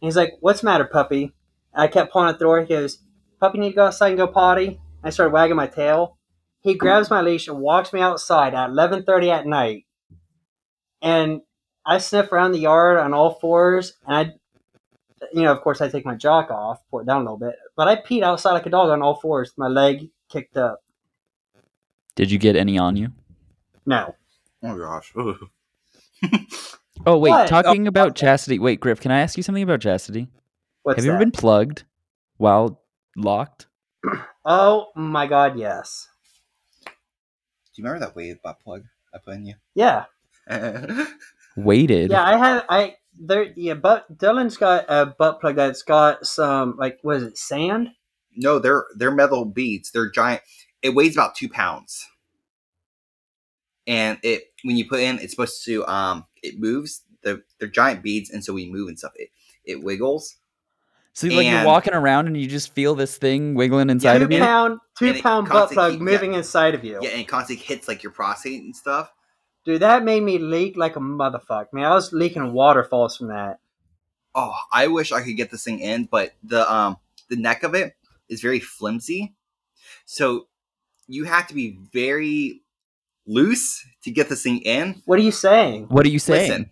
[0.00, 1.34] he's like, "What's matter, puppy?"
[1.72, 2.60] And I kept pawing at the door.
[2.60, 2.98] He goes,
[3.40, 6.18] "Puppy, need to go outside and go potty." I started wagging my tail.
[6.60, 9.84] He grabs my leash and walks me outside at 11:30 at night.
[11.02, 11.42] And
[11.84, 14.34] I sniff around the yard on all fours, and I
[15.32, 17.56] you know, of course, I take my jock off, pour it down a little bit,
[17.76, 19.52] but I peed outside like a dog on all fours.
[19.56, 20.82] My leg kicked up.
[22.14, 23.12] Did you get any on you?
[23.84, 24.14] No.
[24.62, 25.14] Oh gosh.
[27.04, 27.48] Oh wait, What?
[27.48, 28.58] talking oh, about chastity.
[28.58, 30.28] Wait, Griff, can I ask you something about chastity?
[30.82, 31.16] What's Have you that?
[31.16, 31.84] ever been plugged
[32.38, 32.82] while
[33.16, 33.66] locked?
[34.44, 36.08] Oh my god, yes.
[36.84, 36.90] Do
[37.74, 39.54] you remember that weighted butt plug I put in you?
[39.74, 40.04] Yeah.
[41.56, 42.10] Weighted.
[42.10, 46.76] Yeah, I had I there yeah, but Dillian's got a butt plug that's got some
[46.76, 47.88] like what is it, sand?
[48.36, 49.90] no, they're they're metal beads.
[49.90, 50.42] They're giant.
[50.82, 52.06] It weighs about two pounds,
[53.86, 57.02] and it when you put in, it's supposed to um it moves.
[57.22, 59.12] The they're giant beads, and so we move and stuff.
[59.16, 59.30] It
[59.64, 60.36] it wiggles.
[61.12, 64.32] So like you're walking around and you just feel this thing wiggling inside two of
[64.32, 64.38] you.
[64.38, 66.04] pound two And it pound butt plug keep- yeah.
[66.04, 66.98] moving inside of you.
[67.00, 69.10] Yeah, and it constantly hits like your prostate and stuff.
[69.66, 71.72] Dude, that made me leak like a motherfucker.
[71.72, 73.58] Man, I was leaking waterfalls from that.
[74.32, 76.98] Oh, I wish I could get this thing in, but the um
[77.28, 77.96] the neck of it
[78.28, 79.34] is very flimsy,
[80.04, 80.46] so
[81.08, 82.62] you have to be very
[83.26, 85.02] loose to get this thing in.
[85.04, 85.88] What are you saying?
[85.88, 86.48] What are you saying?
[86.50, 86.70] Listen,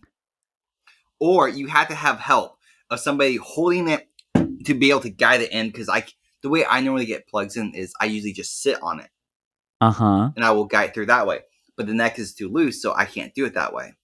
[1.18, 2.58] or you have to have help
[2.90, 4.08] of somebody holding it
[4.66, 5.66] to be able to guide it in.
[5.66, 6.04] Because I,
[6.42, 9.10] the way I normally get plugs in is I usually just sit on it
[9.80, 10.30] Uh huh.
[10.36, 11.40] and I will guide through that way.
[11.76, 13.94] But the neck is too loose, so I can't do it that way.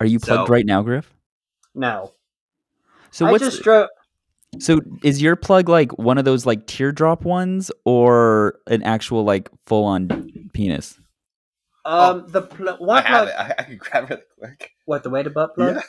[0.00, 1.12] Are you plugged So- right now, Griff?
[1.74, 2.14] No.
[3.10, 3.88] So I what's just drove
[4.60, 9.50] so is your plug like one of those like teardrop ones or an actual like
[9.66, 10.98] full on penis?
[11.84, 13.34] um the pl- one I have plug it.
[13.38, 14.70] I, I can grab it really quick.
[14.86, 15.82] what the weighted butt plug?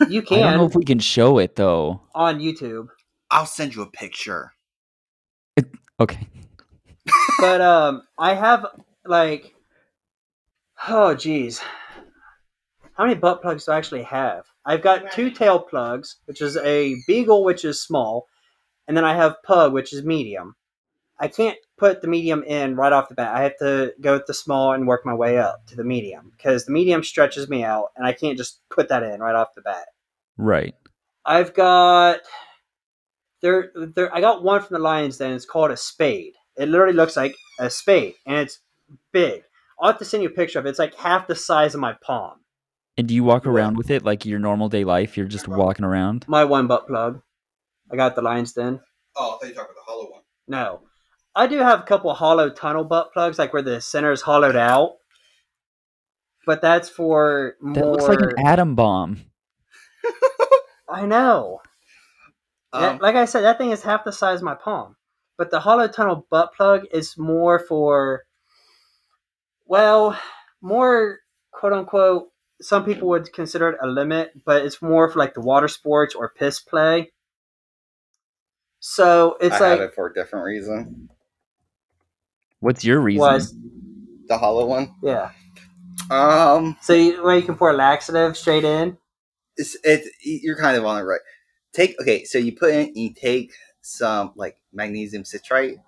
[0.00, 0.06] Yeah.
[0.08, 0.38] You can.
[0.44, 2.02] I don't know if we can show it though.
[2.14, 2.88] on YouTube.
[3.30, 4.52] I'll send you a picture.
[6.00, 6.26] Okay.
[7.38, 8.66] but um I have
[9.04, 9.54] like
[10.88, 11.60] oh geez.
[12.94, 14.44] How many butt plugs do I actually have?
[14.64, 18.26] I've got two tail plugs, which is a beagle which is small,
[18.86, 20.54] and then I have pug which is medium.
[21.18, 23.34] I can't put the medium in right off the bat.
[23.34, 26.32] I have to go with the small and work my way up to the medium
[26.34, 29.54] because the medium stretches me out and I can't just put that in right off
[29.54, 29.86] the bat.
[30.38, 30.74] Right.
[31.26, 32.20] I've got
[33.42, 36.32] there there I got one from the Lions Then It's called a spade.
[36.56, 38.60] It literally looks like a spade and it's
[39.12, 39.42] big.
[39.80, 40.70] I'll have to send you a picture of it.
[40.70, 42.34] It's like half the size of my palm.
[42.96, 45.16] And do you walk around with it like your normal day life?
[45.16, 46.26] You're just walking around.
[46.28, 47.22] My one butt plug.
[47.90, 48.80] I got the Lions Den.
[49.16, 50.22] Oh, I thought you were talking about the hollow one.
[50.48, 50.82] No.
[51.34, 54.56] I do have a couple hollow tunnel butt plugs, like where the center is hollowed
[54.56, 54.96] out.
[56.46, 59.20] But that's for That looks like an atom bomb.
[60.88, 61.60] I know.
[62.72, 64.96] That- Um, like I said, that thing is half the size of my palm.
[65.38, 68.24] But the hollow tunnel butt plug is more for,
[69.70, 70.18] well,
[70.60, 71.20] more
[71.52, 72.26] quote unquote.
[72.60, 76.14] Some people would consider it a limit, but it's more for like the water sports
[76.14, 77.12] or piss play.
[78.80, 81.08] So it's I like have it for a different reason.
[82.58, 83.20] What's your reason?
[83.20, 83.54] was
[84.26, 84.92] The hollow one.
[85.02, 85.30] yeah.
[86.10, 88.98] Um, So you, where you can pour laxative straight in.
[89.56, 90.04] it's it.
[90.24, 91.20] You're kind of on it right.
[91.72, 92.24] Take okay.
[92.24, 93.52] So you put in, you take
[93.82, 95.78] some like magnesium citrate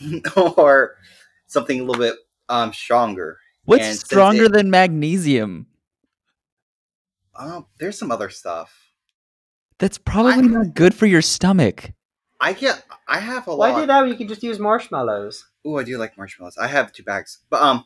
[0.36, 0.94] or
[1.48, 2.16] something a little bit
[2.48, 3.38] um stronger.
[3.64, 5.66] What's and stronger it- than magnesium?
[7.36, 8.72] Um, there's some other stuff.
[9.78, 11.92] That's probably I- not good for your stomach.
[12.40, 12.84] I get.
[13.08, 13.74] I have a Why lot.
[13.74, 15.44] Why do that you can just use marshmallows?
[15.64, 16.58] Oh, I do like marshmallows.
[16.58, 17.84] I have two bags, but um,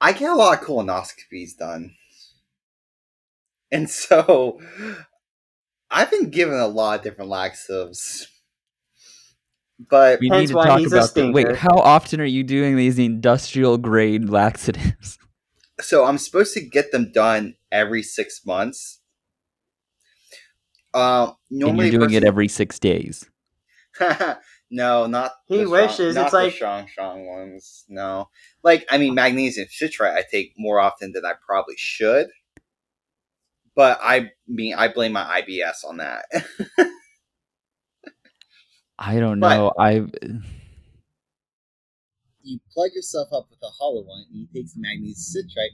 [0.00, 1.94] I get a lot of colonoscopies done,
[3.70, 4.60] and so
[5.90, 8.26] I've been given a lot of different laxatives.
[9.88, 11.32] But We need to why talk he's a about that.
[11.32, 15.18] Wait, how often are you doing these industrial grade laxatives?
[15.80, 19.00] so I'm supposed to get them done every six months.
[20.94, 23.24] Um, and normally you're doing it every six days.
[24.70, 27.84] no, not He the strong- wishes, not it's the like- strong, strong ones.
[27.88, 28.28] No,
[28.62, 32.28] like I mean, magnesium citrate I take more often than I probably should.
[33.74, 36.26] But I mean, I blame my IBS on that.
[39.04, 39.72] I don't But- know.
[39.78, 40.06] I
[42.44, 45.72] you plug yourself up with a hollow one, and you take some magnesium citrate,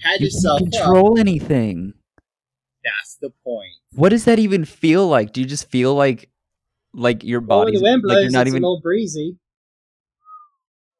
[0.00, 0.82] Had you yourself can't up.
[0.84, 1.94] control anything.
[2.84, 3.72] That's the point.
[3.94, 5.32] What does that even feel like?
[5.32, 6.30] Do you just feel like
[6.94, 9.38] like your Well, when body's like you're not it's even a little breezy.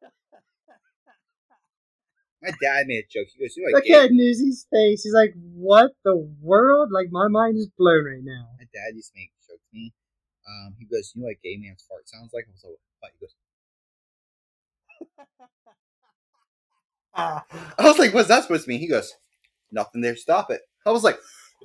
[2.42, 3.28] My dad made a joke.
[3.34, 5.02] He goes, "You know, Look at Newsie's face.
[5.02, 8.48] He's like, "What the world?" Like my mind is blown right now.
[8.58, 9.92] my dad used to make a joke to me.
[10.48, 13.12] Um, he goes, "You know what gay man's fart sounds like?" I was like, "What?"
[13.12, 13.34] He goes,
[17.14, 17.44] Ah.
[17.78, 19.12] I was like, "What's that supposed to mean?" He goes,
[19.72, 20.16] "Nothing there.
[20.16, 21.18] Stop it." I was like,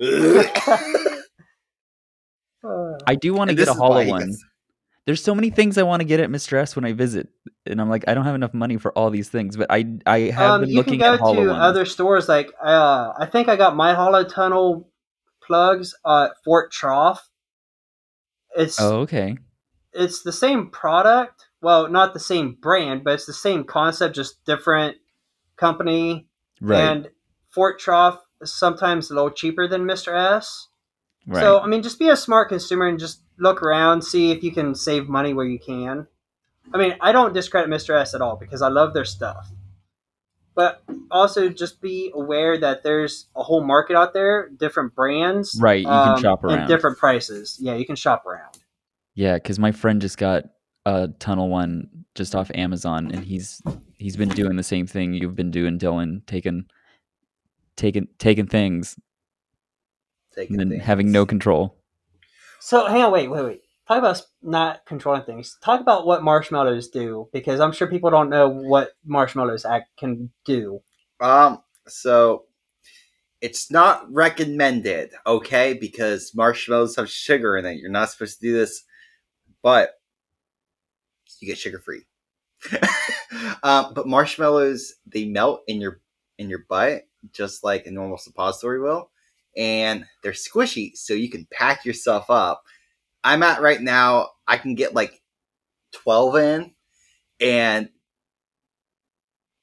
[3.06, 4.28] I do want to get a hollow one.
[4.28, 4.44] gets-
[5.06, 6.58] There's so many things I want to get at Mr.
[6.58, 7.28] S when I visit,
[7.66, 9.56] and I'm like, I don't have enough money for all these things.
[9.56, 11.50] But I I have um, been you can looking go at to ones.
[11.52, 12.28] other stores.
[12.28, 14.88] Like, uh, I think I got my hollow tunnel
[15.46, 17.18] plugs uh, at Fort Troff.
[18.56, 19.36] It's Oh, okay.
[19.92, 21.46] it's the same product.
[21.60, 24.96] Well, not the same brand, but it's the same concept, just different
[25.56, 26.28] company.
[26.60, 26.78] Right.
[26.80, 27.10] And
[27.50, 30.14] Fort Troff is sometimes a little cheaper than Mr.
[30.14, 30.68] S.
[31.26, 31.40] right.
[31.40, 34.52] So, I mean, just be a smart consumer and just look around, see if you
[34.52, 36.06] can save money where you can.
[36.72, 37.98] I mean, I don't discredit Mr.
[37.98, 39.50] S at all because I love their stuff.
[40.54, 45.58] But also just be aware that there's a whole market out there, different brands.
[45.60, 46.68] Right, you can um, shop around.
[46.68, 47.58] Different prices.
[47.60, 48.58] Yeah, you can shop around.
[49.14, 50.44] Yeah, because my friend just got
[50.86, 53.60] a tunnel one just off Amazon, and he's
[53.96, 56.66] he's been doing the same thing you've been doing, Dillian, taking
[57.76, 58.96] taking taking things
[60.34, 60.84] Taking and then things.
[60.84, 61.76] having no control.
[62.60, 63.62] So, hang on, wait, wait, wait.
[63.86, 65.58] Talk about not controlling things.
[65.62, 70.30] Talk about what marshmallows do because I'm sure people don't know what marshmallows act can
[70.44, 70.80] do.
[71.20, 72.44] Um, so
[73.42, 75.74] it's not recommended, okay?
[75.74, 77.78] Because marshmallows have sugar in it.
[77.78, 78.84] You're not supposed to do this,
[79.62, 79.90] but
[81.40, 82.06] you get sugar free.
[83.62, 86.00] um, but marshmallows they melt in your
[86.38, 89.10] in your butt just like a normal suppository will,
[89.56, 92.62] and they're squishy, so you can pack yourself up.
[93.24, 94.28] I'm at right now.
[94.46, 95.20] I can get like
[95.92, 96.72] twelve in,
[97.40, 97.88] and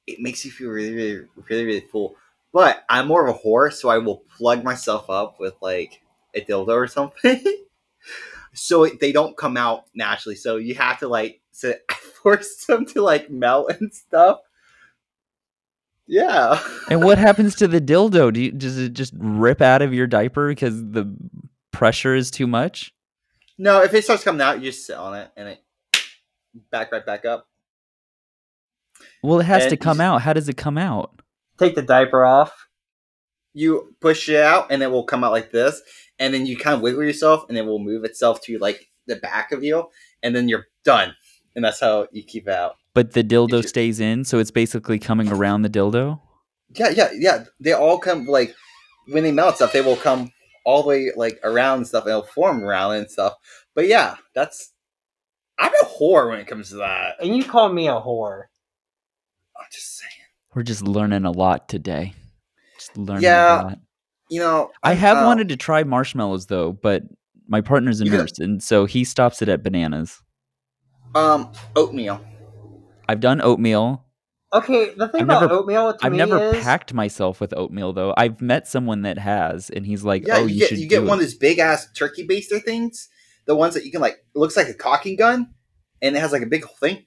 [0.07, 2.16] it makes you feel really, really, really, really.
[2.53, 6.01] But I'm more of a whore, so I will plug myself up with like
[6.36, 7.41] a dildo or something,
[8.53, 10.36] so it, they don't come out naturally.
[10.36, 11.74] So you have to like so
[12.24, 14.39] force them to like melt and stuff.
[16.07, 16.62] Yeah.
[16.89, 18.34] And what happens to the dildo?
[18.34, 21.16] Do you, does it just rip out of your diaper because the
[21.72, 22.93] pressure is too much?
[23.58, 25.60] No, if it starts coming out, you just sit on it and it
[26.72, 27.47] back right back up.
[29.24, 30.22] Well, it has And to come out.
[30.22, 31.22] How does it come out?
[31.58, 32.68] Take the diaper off.
[33.54, 35.82] you push it out, and it will come out like this,
[36.20, 39.18] and then you kind of wiggle yourself, and it will move itself to like the
[39.18, 39.89] back of you,
[40.24, 41.14] and then you're done,
[41.56, 42.76] and that's how you keep out.
[42.93, 46.22] But the dildo stays in, so it's basically coming around the dildo.
[46.74, 47.43] Yeah, yeah, yeah.
[47.60, 48.56] They all come like
[49.08, 50.32] when they melt stuff, they will come
[50.66, 53.34] all the way like around and stuff, and it'll form around and stuff.
[53.76, 54.72] But yeah, that's
[55.59, 57.16] I'm a whore when it comes to that.
[57.22, 58.43] And you call me a whore.
[59.57, 60.09] I'm just saying.
[60.53, 62.14] We're just learning a lot today.
[62.78, 63.80] Just learning Yeah, a lot.
[64.30, 67.03] You know, I have uh, wanted to try marshmallows though, but
[67.47, 70.22] my partner's a You gotta- nurse, and so he stops it at bananas.
[71.16, 72.20] um oatmeal.
[73.09, 74.05] I've done oatmeal.
[74.54, 77.54] Okay, the thing I've about never- oatmeal to I've me never is packed myself with
[77.56, 78.14] oatmeal though.
[78.18, 80.88] I've met someone that has, and he's like, Yeah, "Oh, you, you, get should you
[80.89, 83.08] get do one of it." those big ass turkey baster things,
[83.45, 84.16] the ones that you can like.
[84.16, 85.54] It looks like a caulking gun,
[86.02, 87.06] and it has like a big thing.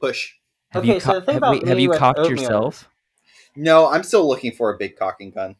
[0.00, 0.32] Push.
[0.70, 2.88] Have Okay, you, so the thing have, about we- have you cocked oatmeal yourself?
[3.54, 5.56] No, I'm still looking for a big caulking gun.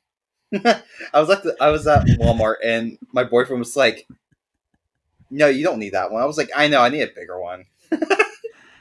[0.53, 0.81] I
[1.15, 4.07] was at the, I was at Walmart, and my boyfriend was like,
[5.31, 7.41] "No, you don't need that one." I was like, "I know, I need a bigger
[7.41, 7.67] one."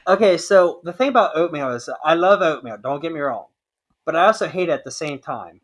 [0.08, 3.46] Okay, so the thing about oatmeal is I love oatmeal, don't get me wrong.
[4.06, 5.60] But I also hate it at the same time.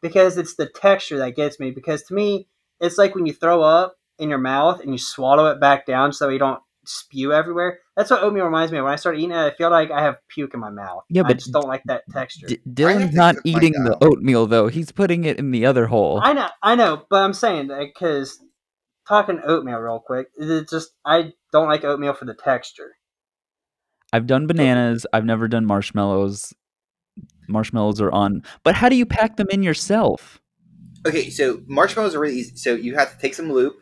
[0.00, 1.72] Because it's the texture that gets me.
[1.72, 2.46] Because to me,
[2.80, 6.12] it's like when you throw up in your mouth and you swallow it back down
[6.12, 7.80] so you don't spew everywhere.
[7.96, 8.84] That's what oatmeal reminds me of.
[8.84, 11.04] When I start eating it, I feel like I have puke in my mouth.
[11.10, 12.46] Yeah, but I but just don't like that texture.
[12.48, 14.68] D- Dillian's not eating the oatmeal though.
[14.68, 16.20] He's putting it in the other hole.
[16.22, 18.38] I know, I know, but I'm saying because
[19.06, 22.92] talking oatmeal real quick, it just I don't like oatmeal for the texture.
[24.12, 25.06] I've done bananas.
[25.12, 26.52] I've never done marshmallows.
[27.48, 30.40] Marshmallows are on, but how do you pack them in yourself?
[31.06, 32.56] Okay, so marshmallows are really easy.
[32.56, 33.74] So you have to take some lube,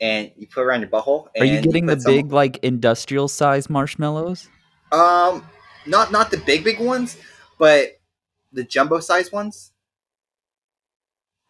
[0.00, 1.28] and you put it around your butthole.
[1.38, 4.48] Are you and getting the put some- big, like industrial size marshmallows?
[4.90, 5.46] Um,
[5.86, 7.16] not not the big big ones,
[7.58, 8.00] but
[8.52, 9.72] the jumbo size ones.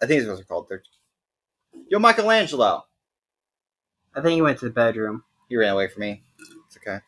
[0.03, 0.67] I think is what they're called.
[0.69, 0.83] They're...
[1.89, 2.85] Yo, Michelangelo.
[4.15, 5.25] I think he went to the bedroom.
[5.49, 6.23] He ran away from me.
[6.67, 7.01] It's okay.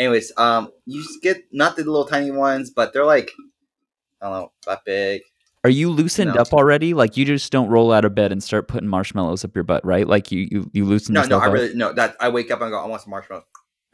[0.00, 3.30] Anyways, um, you just get not the little tiny ones, but they're like,
[4.22, 5.20] I don't know, that big.
[5.62, 6.40] Are you loosened No.
[6.40, 6.94] up already?
[6.94, 9.84] Like you just don't roll out of bed and start putting marshmallows up your butt,
[9.84, 10.08] right?
[10.08, 11.52] Like you you, you loosen No, no, yourself I up?
[11.52, 11.92] really no.
[11.92, 13.44] That I wake up and go, I want some marshmallows.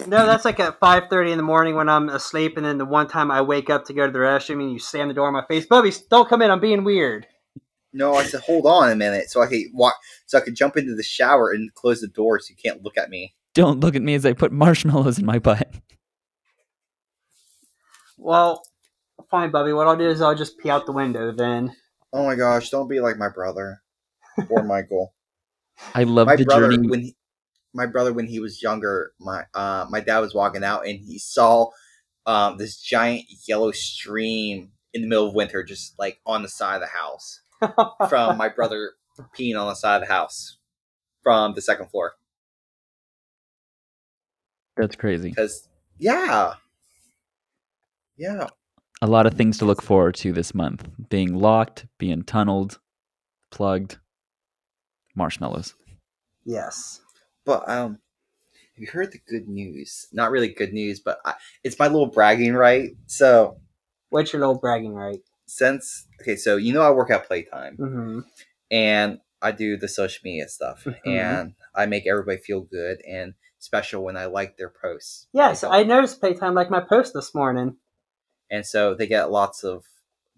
[0.07, 2.85] No, that's like at five thirty in the morning when I'm asleep, and then the
[2.85, 5.27] one time I wake up to go to the restroom and you slam the door
[5.27, 5.67] in my face.
[5.67, 6.53] Bubby, don't come in.
[6.53, 7.27] I'm being weird.
[7.93, 9.95] No, I said, hold on a minute, so I could walk,
[10.27, 12.97] so I could jump into the shower and close the door so you can't look
[12.99, 13.35] at me.
[13.55, 15.69] Don't look at me as I put marshmallows in my butt.
[18.27, 18.61] Well,
[19.31, 19.73] fine, Bubby.
[19.73, 21.77] What I'll do is I'll just pee out the window then.
[22.13, 23.83] Oh my gosh, don't be like my brother
[24.51, 25.15] or Michael.
[25.95, 26.89] I love my the brother journey.
[26.89, 27.17] when he,
[27.73, 31.21] my brother when he was younger, my uh my dad was walking out and he
[31.21, 31.69] saw
[32.27, 36.75] um this giant yellow stream in the middle of winter just like on the side
[36.75, 37.43] of the house
[38.09, 38.95] from my brother
[39.39, 40.59] peeing on the side of the house
[41.23, 42.15] from the second floor
[44.77, 45.29] That's crazy.
[45.29, 45.69] because
[45.99, 46.55] yeah
[48.17, 48.47] yeah
[49.03, 52.79] A lot of things to look forward to this month: being locked, being tunneled,
[53.51, 53.99] plugged,
[55.15, 55.75] marshmallows.
[56.45, 57.01] yes.
[57.45, 57.99] but um
[58.53, 62.07] have you heard the good news not really good news but I, it's my little
[62.11, 63.59] bragging right so
[64.11, 65.21] What's your little bragging right?
[65.47, 68.21] since okay so you know i work at PlayTyme Mm-hmm.
[68.71, 70.97] and I do the social media stuff, Mhm.
[71.05, 75.29] and I make everybody feel good and special when I like their posts.
[75.35, 77.77] Yes, so I noticed PlayTyme like my post this morning.
[78.51, 79.85] And so they get lots of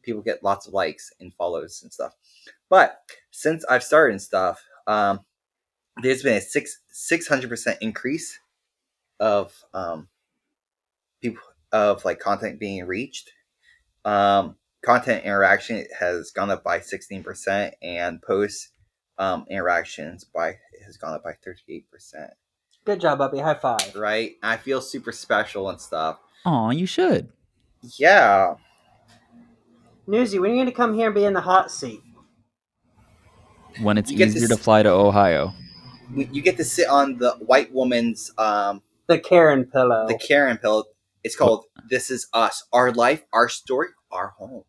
[0.02, 2.14] people get lots of likes and follows and stuff.
[2.70, 3.00] But
[3.30, 5.20] since I've started and stuff, um,
[6.02, 8.38] there's been a six six hundred percent increase
[9.20, 10.08] of um,
[11.20, 11.42] people
[11.72, 13.30] of like content being reached.
[14.04, 18.70] Um, content interaction has gone up by sixteen percent, and post
[19.18, 20.56] um, interactions by
[20.86, 22.30] has gone up by thirty eight percent.
[22.84, 23.38] Good job, Bubby.
[23.38, 23.94] High five.
[23.94, 24.36] Right?
[24.42, 26.18] I feel super special and stuff.
[26.44, 27.30] Aw, you should.
[27.82, 28.54] Yeah.
[30.08, 32.00] Newsie, when are you going to come here and be in the hot seat?
[33.82, 35.52] When it's You get to easier to s- fly to Ohio.
[36.14, 40.06] you get to sit on the white woman's um The Karen pillow.
[40.08, 40.84] the Karen pillow.
[41.22, 44.64] It's called "This Is Us: Our Life, Our Story, Our Home."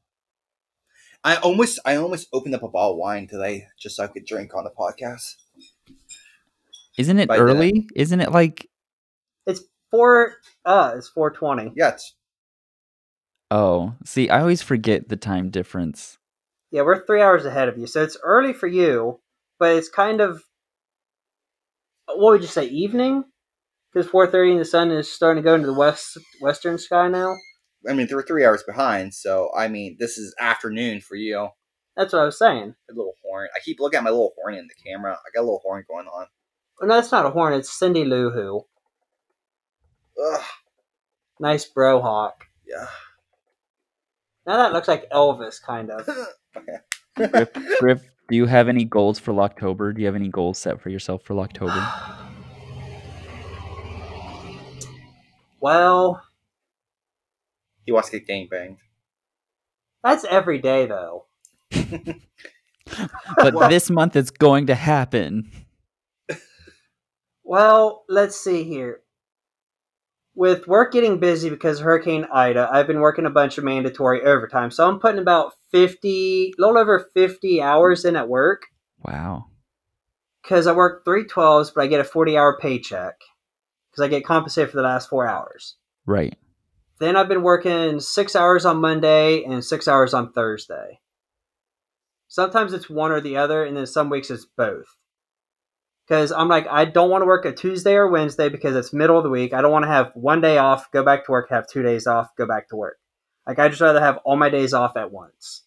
[1.24, 4.26] I almost I almost opened up a bottle of wine today just so I could
[4.26, 5.36] drink on the podcast.
[6.98, 7.88] Isn't it By the- early?
[7.96, 8.68] Isn't it like
[9.48, 10.36] It's four.
[10.66, 11.72] Uh, it's four twenty.
[11.76, 12.16] Yeah, it's,
[13.52, 16.18] Oh, see, I always forget the time difference.
[16.72, 19.20] Yeah, we're three hours ahead of you, so it's early for you,
[19.58, 20.44] but it's kind of
[22.08, 23.24] what would you say evening?
[23.92, 27.08] Because four thirty and the sun is starting to go into the west western sky
[27.08, 27.36] now.
[27.90, 31.50] I mean they're three hours behind, so I mean this is afternoon for you.
[31.98, 32.76] That's what I was saying.
[32.90, 33.50] A little horn.
[33.56, 35.14] I keep looking at my little horn in the camera.
[35.14, 36.28] I got a little horn going on.
[36.82, 37.54] Oh, no, that's not a horn.
[37.54, 38.66] It's Cindy Lou Who.
[40.24, 40.44] Ugh.
[41.42, 42.46] Nice bro hawk.
[42.66, 42.88] Yeah.
[44.46, 46.08] Now that looks like Elvis, kind of.
[47.16, 49.94] Griff, Griff, do you have any goals for October?
[49.94, 51.86] Do you have any goals set for yourself for October?
[55.60, 56.22] well,
[57.86, 58.78] he wants to get gangbanged.
[60.04, 61.26] that's every day, though.
[63.38, 65.52] But Well- this month it's going to happen.
[67.44, 69.02] Well, let's see here.
[70.40, 74.22] With work getting busy because of Hurricane Ida, I've been working a bunch of mandatory
[74.22, 74.72] overtime.
[74.72, 78.68] So I'm putting about 50, a little over 50 hours in at work
[79.04, 79.48] Wow.
[80.42, 83.16] because I work 312s, but I get a 40 hour paycheck
[83.92, 85.76] because I get compensated for the last four hours.
[86.06, 86.38] Right.
[87.02, 91.02] Then I've been working six hours on Monday and six hours on Thursday.
[92.30, 94.99] Sometimes it's one or the other, and then some weeks it's both.
[96.10, 99.18] Because I'm like, I don't want to work a Tuesday or Wednesday because it's middle
[99.18, 99.54] of the week.
[99.54, 102.08] I don't want to have one day off, go back to work, have two days
[102.08, 102.98] off, go back to work.
[103.46, 105.66] Like, I just rather have all my days off at once.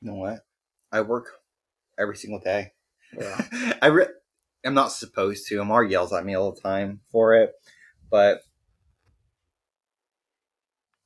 [0.00, 0.38] You know what?
[0.90, 1.26] I work
[1.98, 2.72] every single day.
[3.18, 3.74] Yeah.
[3.82, 4.06] I re-
[4.64, 5.60] I'm not supposed to.
[5.60, 7.52] Amar yells at me all the time for it,
[8.10, 8.40] but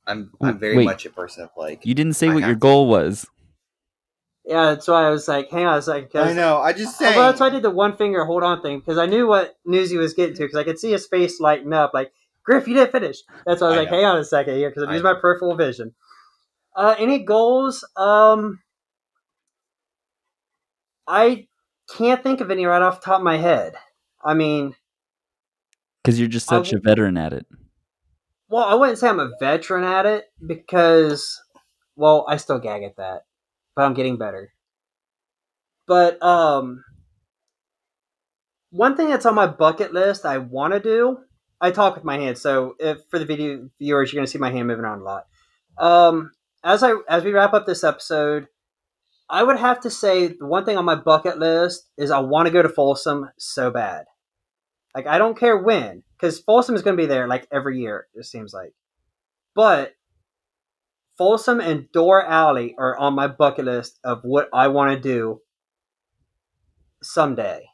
[0.07, 0.85] I'm I'm very Wait.
[0.85, 1.85] much a person of like.
[1.85, 2.59] You didn't say I what your have to.
[2.61, 3.27] goal was.
[4.47, 6.09] Yeah, that's why I was like, hang on a second.
[6.11, 6.57] 'cause- I know.
[6.59, 7.15] I just say.
[7.15, 9.55] well, that's why I did the one finger hold on thing because I knew what
[9.67, 11.91] Newsie was getting to because I could see his face lighten up.
[11.95, 12.11] Like,
[12.43, 13.17] Griff, you didn't finish.
[13.47, 13.97] That's why I was I like, know.
[13.97, 15.95] hang on a second here because I I use my peripheral vision.
[16.75, 17.83] Uh, any goals?
[17.97, 18.59] Um,
[21.07, 21.47] I
[21.95, 23.75] can't think of any right off the top of my head.
[24.23, 24.75] I mean,
[26.03, 27.45] Because you're just such a w- veteran at it.
[28.47, 31.39] well, I wouldn't say I'm a veteran at it because,
[31.95, 33.25] well, I still gag at that,
[33.75, 34.53] but I'm getting better.
[35.87, 36.83] But um,
[38.71, 41.19] one thing that's on my bucket list I want to do.
[41.61, 44.51] I talk with my hands, so if for the video viewers, you're gonna see my
[44.51, 45.25] hand moving around a lot.
[45.77, 46.31] Um,
[46.63, 48.47] as I as we wrap up this episode,
[49.29, 52.47] I would have to say the one thing on my bucket list is I want
[52.47, 54.05] to go to Folsom so bad.
[54.93, 58.07] Like I don't care when, because Folsom is going to be there like every year.
[58.13, 58.73] It seems like,
[59.55, 59.93] but
[61.17, 65.41] Folsom and Dore Alley are on my bucket list of what I want to do
[67.01, 67.65] someday.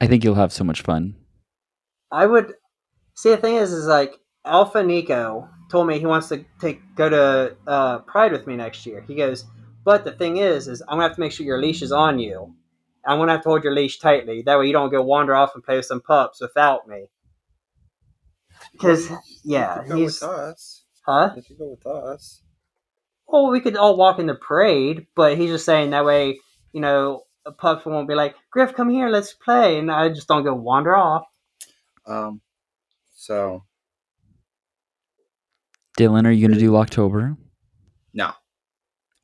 [0.00, 1.16] I think you'll have so much fun.
[2.10, 2.54] I would
[3.14, 3.30] see.
[3.30, 7.56] The thing is, is like Alpha Nico told me he wants to take go to
[7.66, 9.04] uh, Pride with me next year.
[9.06, 9.44] He goes,
[9.84, 12.18] but the thing is, is I'm gonna have to make sure your leash is on
[12.18, 12.54] you.
[13.06, 14.42] I'm gonna have to hold your leash tightly.
[14.42, 17.06] That way you don't go wander off and play with some pups without me.
[18.72, 19.10] Because
[19.44, 20.22] yeah, You could go he's
[21.08, 21.32] with us.
[21.34, 21.42] huh?
[21.48, 22.42] You go with us.
[23.26, 26.40] Well, we could all walk in the parade, but he's just saying that way,
[26.72, 27.22] you know,
[27.58, 30.96] pups won't be like, Griff, come here, let's play, and I just don't go wander
[30.96, 31.24] off.
[32.06, 32.40] Um.
[33.14, 33.64] So
[35.98, 37.36] Dillian, are you going to do October?
[38.14, 38.32] no.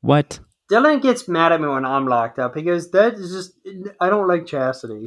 [0.00, 0.40] What?
[0.70, 2.54] Dillian gets mad at me when I'm locked up.
[2.56, 3.52] He goes, "That is just
[4.00, 5.06] I don't like chastity."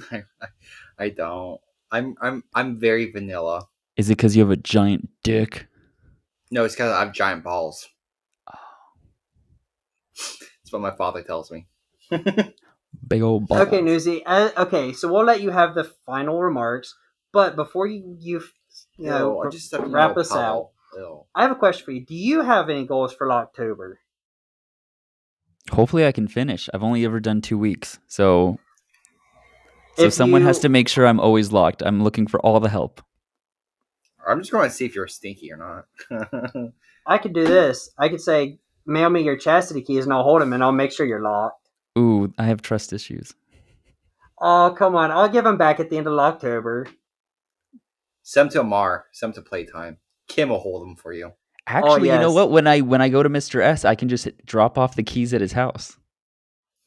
[1.00, 1.60] I don't.
[1.92, 3.68] I'm I'm I'm very vanilla.
[3.96, 5.68] Is it because you have a giant dick?
[6.52, 7.88] No, it's because I have giant balls.
[10.18, 11.68] That's what my father tells me.
[13.08, 13.62] Big old balls.
[13.62, 14.22] Okay, Newsie.
[14.26, 16.96] Uh, okay, so we'll let you have the final remarks,
[17.32, 18.42] but before you you
[18.98, 20.70] you know Ew, I just wrap a us out.
[20.96, 21.26] Ew.
[21.36, 22.06] I have a question for you.
[22.06, 24.00] Do you have any goals for October?
[25.72, 26.70] Hopefully, I can finish.
[26.74, 28.58] I've only ever done two weeks, so
[29.98, 31.82] so If someone has to make sure I'm always locked.
[31.82, 33.02] I'm looking for all the help.
[34.28, 36.72] I'm just going to see if you're stinky or not.
[37.08, 37.90] I could do this.
[37.98, 40.92] I could say, "Mail me your chastity keys, and I'll hold them, and I'll make
[40.92, 43.34] sure you're locked." Ooh, I have trust issues.
[44.40, 45.12] Oh, come on!
[45.12, 46.88] I'll give them back at the end of October.
[48.24, 49.06] Send 'em to Amar.
[49.14, 49.98] Send 'em to PlayTyme.
[50.28, 51.32] Kim will hold them for you.
[51.66, 52.52] Actually, you know what?
[52.52, 53.62] When I when I go to Mr.
[53.62, 55.98] S, I can just hit- drop off the keys at his house.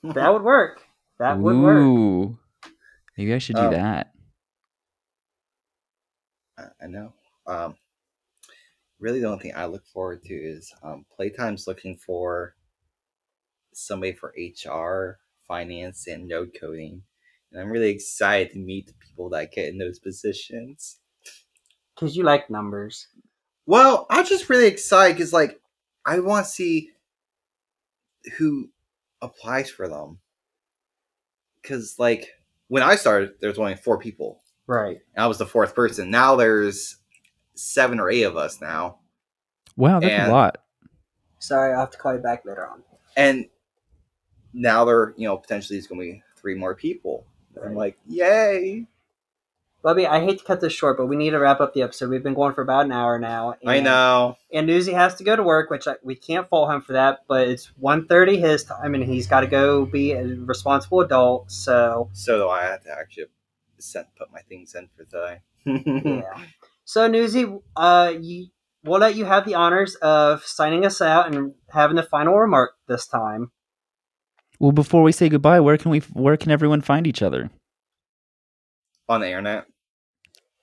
[0.02, 0.82] That would work.
[1.18, 1.76] That would work.
[1.78, 2.38] Ooh,
[3.18, 3.70] maybe I should do Oh.
[3.70, 4.12] that.
[6.58, 7.12] I I know.
[7.50, 7.74] Um,
[9.00, 12.54] really, the only thing I look forward to is um, PlayTyme's looking for
[13.74, 17.02] somebody for HR, finance, and node coding,
[17.50, 20.98] and I'm really excited to meet the people that get in those positions.
[21.94, 23.08] Because you like numbers.
[23.66, 25.60] Well, I'm just really excited because, like,
[26.06, 26.90] I want to see
[28.38, 28.70] who
[29.20, 30.20] applies for them.
[31.60, 32.28] Because, like,
[32.68, 34.40] when I started, there was only four people.
[34.66, 35.00] Right.
[35.16, 36.10] And I was the fourth person.
[36.12, 36.99] Now there's
[37.60, 38.98] seven or eight of us now.
[39.76, 40.58] Wow, that's And- a lot.
[41.38, 42.82] Sorry, I'll have to call you back later on.
[43.16, 43.48] And
[44.52, 47.24] now there, you know, potentially is going to be three more people.
[47.56, 48.86] And I'm like, yay!
[49.82, 52.10] Bubby, I hate to cut this short, but we need to wrap up the episode.
[52.10, 53.54] We've been going for about an hour now.
[53.66, 54.36] I and- know.
[54.52, 57.20] And Newsie has to go to work, which I, we can't fault him for that.
[57.26, 61.50] But it's 1.30 his time, and he's got to go be a responsible adult.
[61.50, 63.26] So So do I have to actually
[63.78, 65.40] send, put my things in for today.
[65.64, 66.42] yeah.
[66.90, 68.48] So Newsie, uh, you,
[68.82, 72.72] we'll let you have the honors of signing us out and having the final remark
[72.88, 73.52] this time.
[74.58, 76.00] Well, before we say goodbye, where can we?
[76.00, 77.48] Where can everyone find each other?
[79.08, 79.66] On the internet.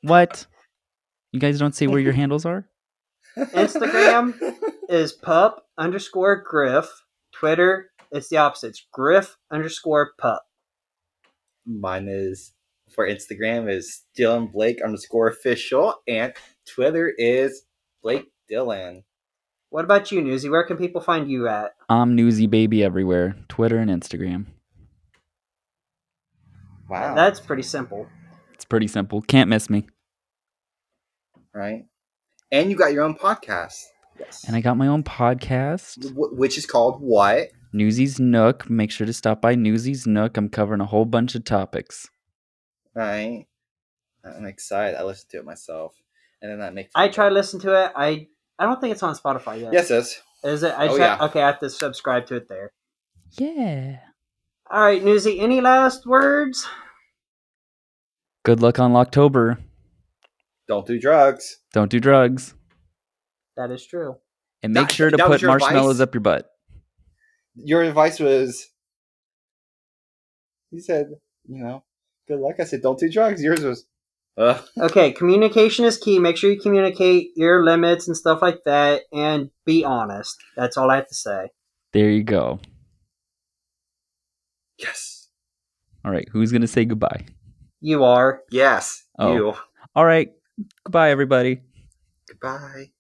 [0.02, 0.46] What?
[1.32, 2.68] You guys don't see where your handles are?
[3.38, 4.38] Instagram
[4.90, 6.90] is pup underscore griff.
[7.32, 8.72] Twitter, it's the opposite.
[8.72, 10.44] It's griff underscore pup.
[11.66, 12.52] Mine is
[12.90, 16.34] for Instagram is Dillian Blake underscore official and
[16.66, 17.64] Twitter is
[18.02, 19.04] Blake Dillian.
[19.70, 20.50] What about you, Newsie?
[20.50, 21.72] Where can people find you at?
[21.90, 23.36] I'm Newsie Baby everywhere.
[23.50, 24.46] Twitter and Instagram.
[26.90, 27.16] Wow.
[27.16, 28.08] That's pretty simple.
[28.54, 29.22] It's pretty simple.
[29.22, 29.88] Can't miss me.
[31.54, 31.86] right.
[32.52, 33.84] And you got your own podcast.
[34.18, 34.46] Yes.
[34.48, 37.50] And I got my own podcast, wh- which is called what?
[37.74, 38.70] Newsie's Nook.
[38.70, 40.38] Make sure to stop by Newsie's Nook.
[40.38, 42.08] I'm covering a whole bunch of topics.
[42.98, 43.46] Right.
[44.26, 45.00] I'm excited.
[45.00, 45.94] I listened to it myself.
[46.42, 47.92] And then that makes I try to listen to it.
[47.96, 48.28] I
[48.58, 49.72] I don't think it's on Spotify yet.
[49.74, 50.22] Yes, yes.
[50.44, 50.74] Is it?
[50.76, 51.18] I Oh, just yeah.
[51.26, 52.72] okay, I have to subscribe to it there.
[53.38, 54.00] Yeah.
[54.70, 56.68] All right, Newsie, any last words?
[58.44, 59.60] Good luck on October.
[60.68, 61.60] Don't do drugs.
[61.74, 62.54] Don't do drugs.
[63.56, 64.18] That is true.
[64.64, 66.02] And make That- sure to put marshmallows advice?
[66.08, 66.50] up your butt.
[67.56, 68.68] Your advice was
[70.72, 71.08] you said,
[71.48, 71.84] you know,
[72.28, 72.56] good luck.
[72.60, 73.42] I said don't do drugs.
[73.42, 73.86] Yours was
[74.38, 76.20] uh, Okay, communication is key.
[76.20, 80.38] Make sure you communicate your limits and stuff like that and be honest.
[80.56, 81.50] That's all I have to say.
[81.94, 82.60] There you go.
[84.78, 85.30] yes.
[86.06, 86.28] All right.
[86.32, 87.26] Who's going to say goodbye?
[87.82, 88.42] You are.
[88.52, 89.04] Yes.
[89.18, 89.34] Oh.
[89.34, 89.54] You.
[89.96, 90.32] All right.
[90.84, 91.62] Goodbye, everybody.
[92.28, 92.92] Goodbye.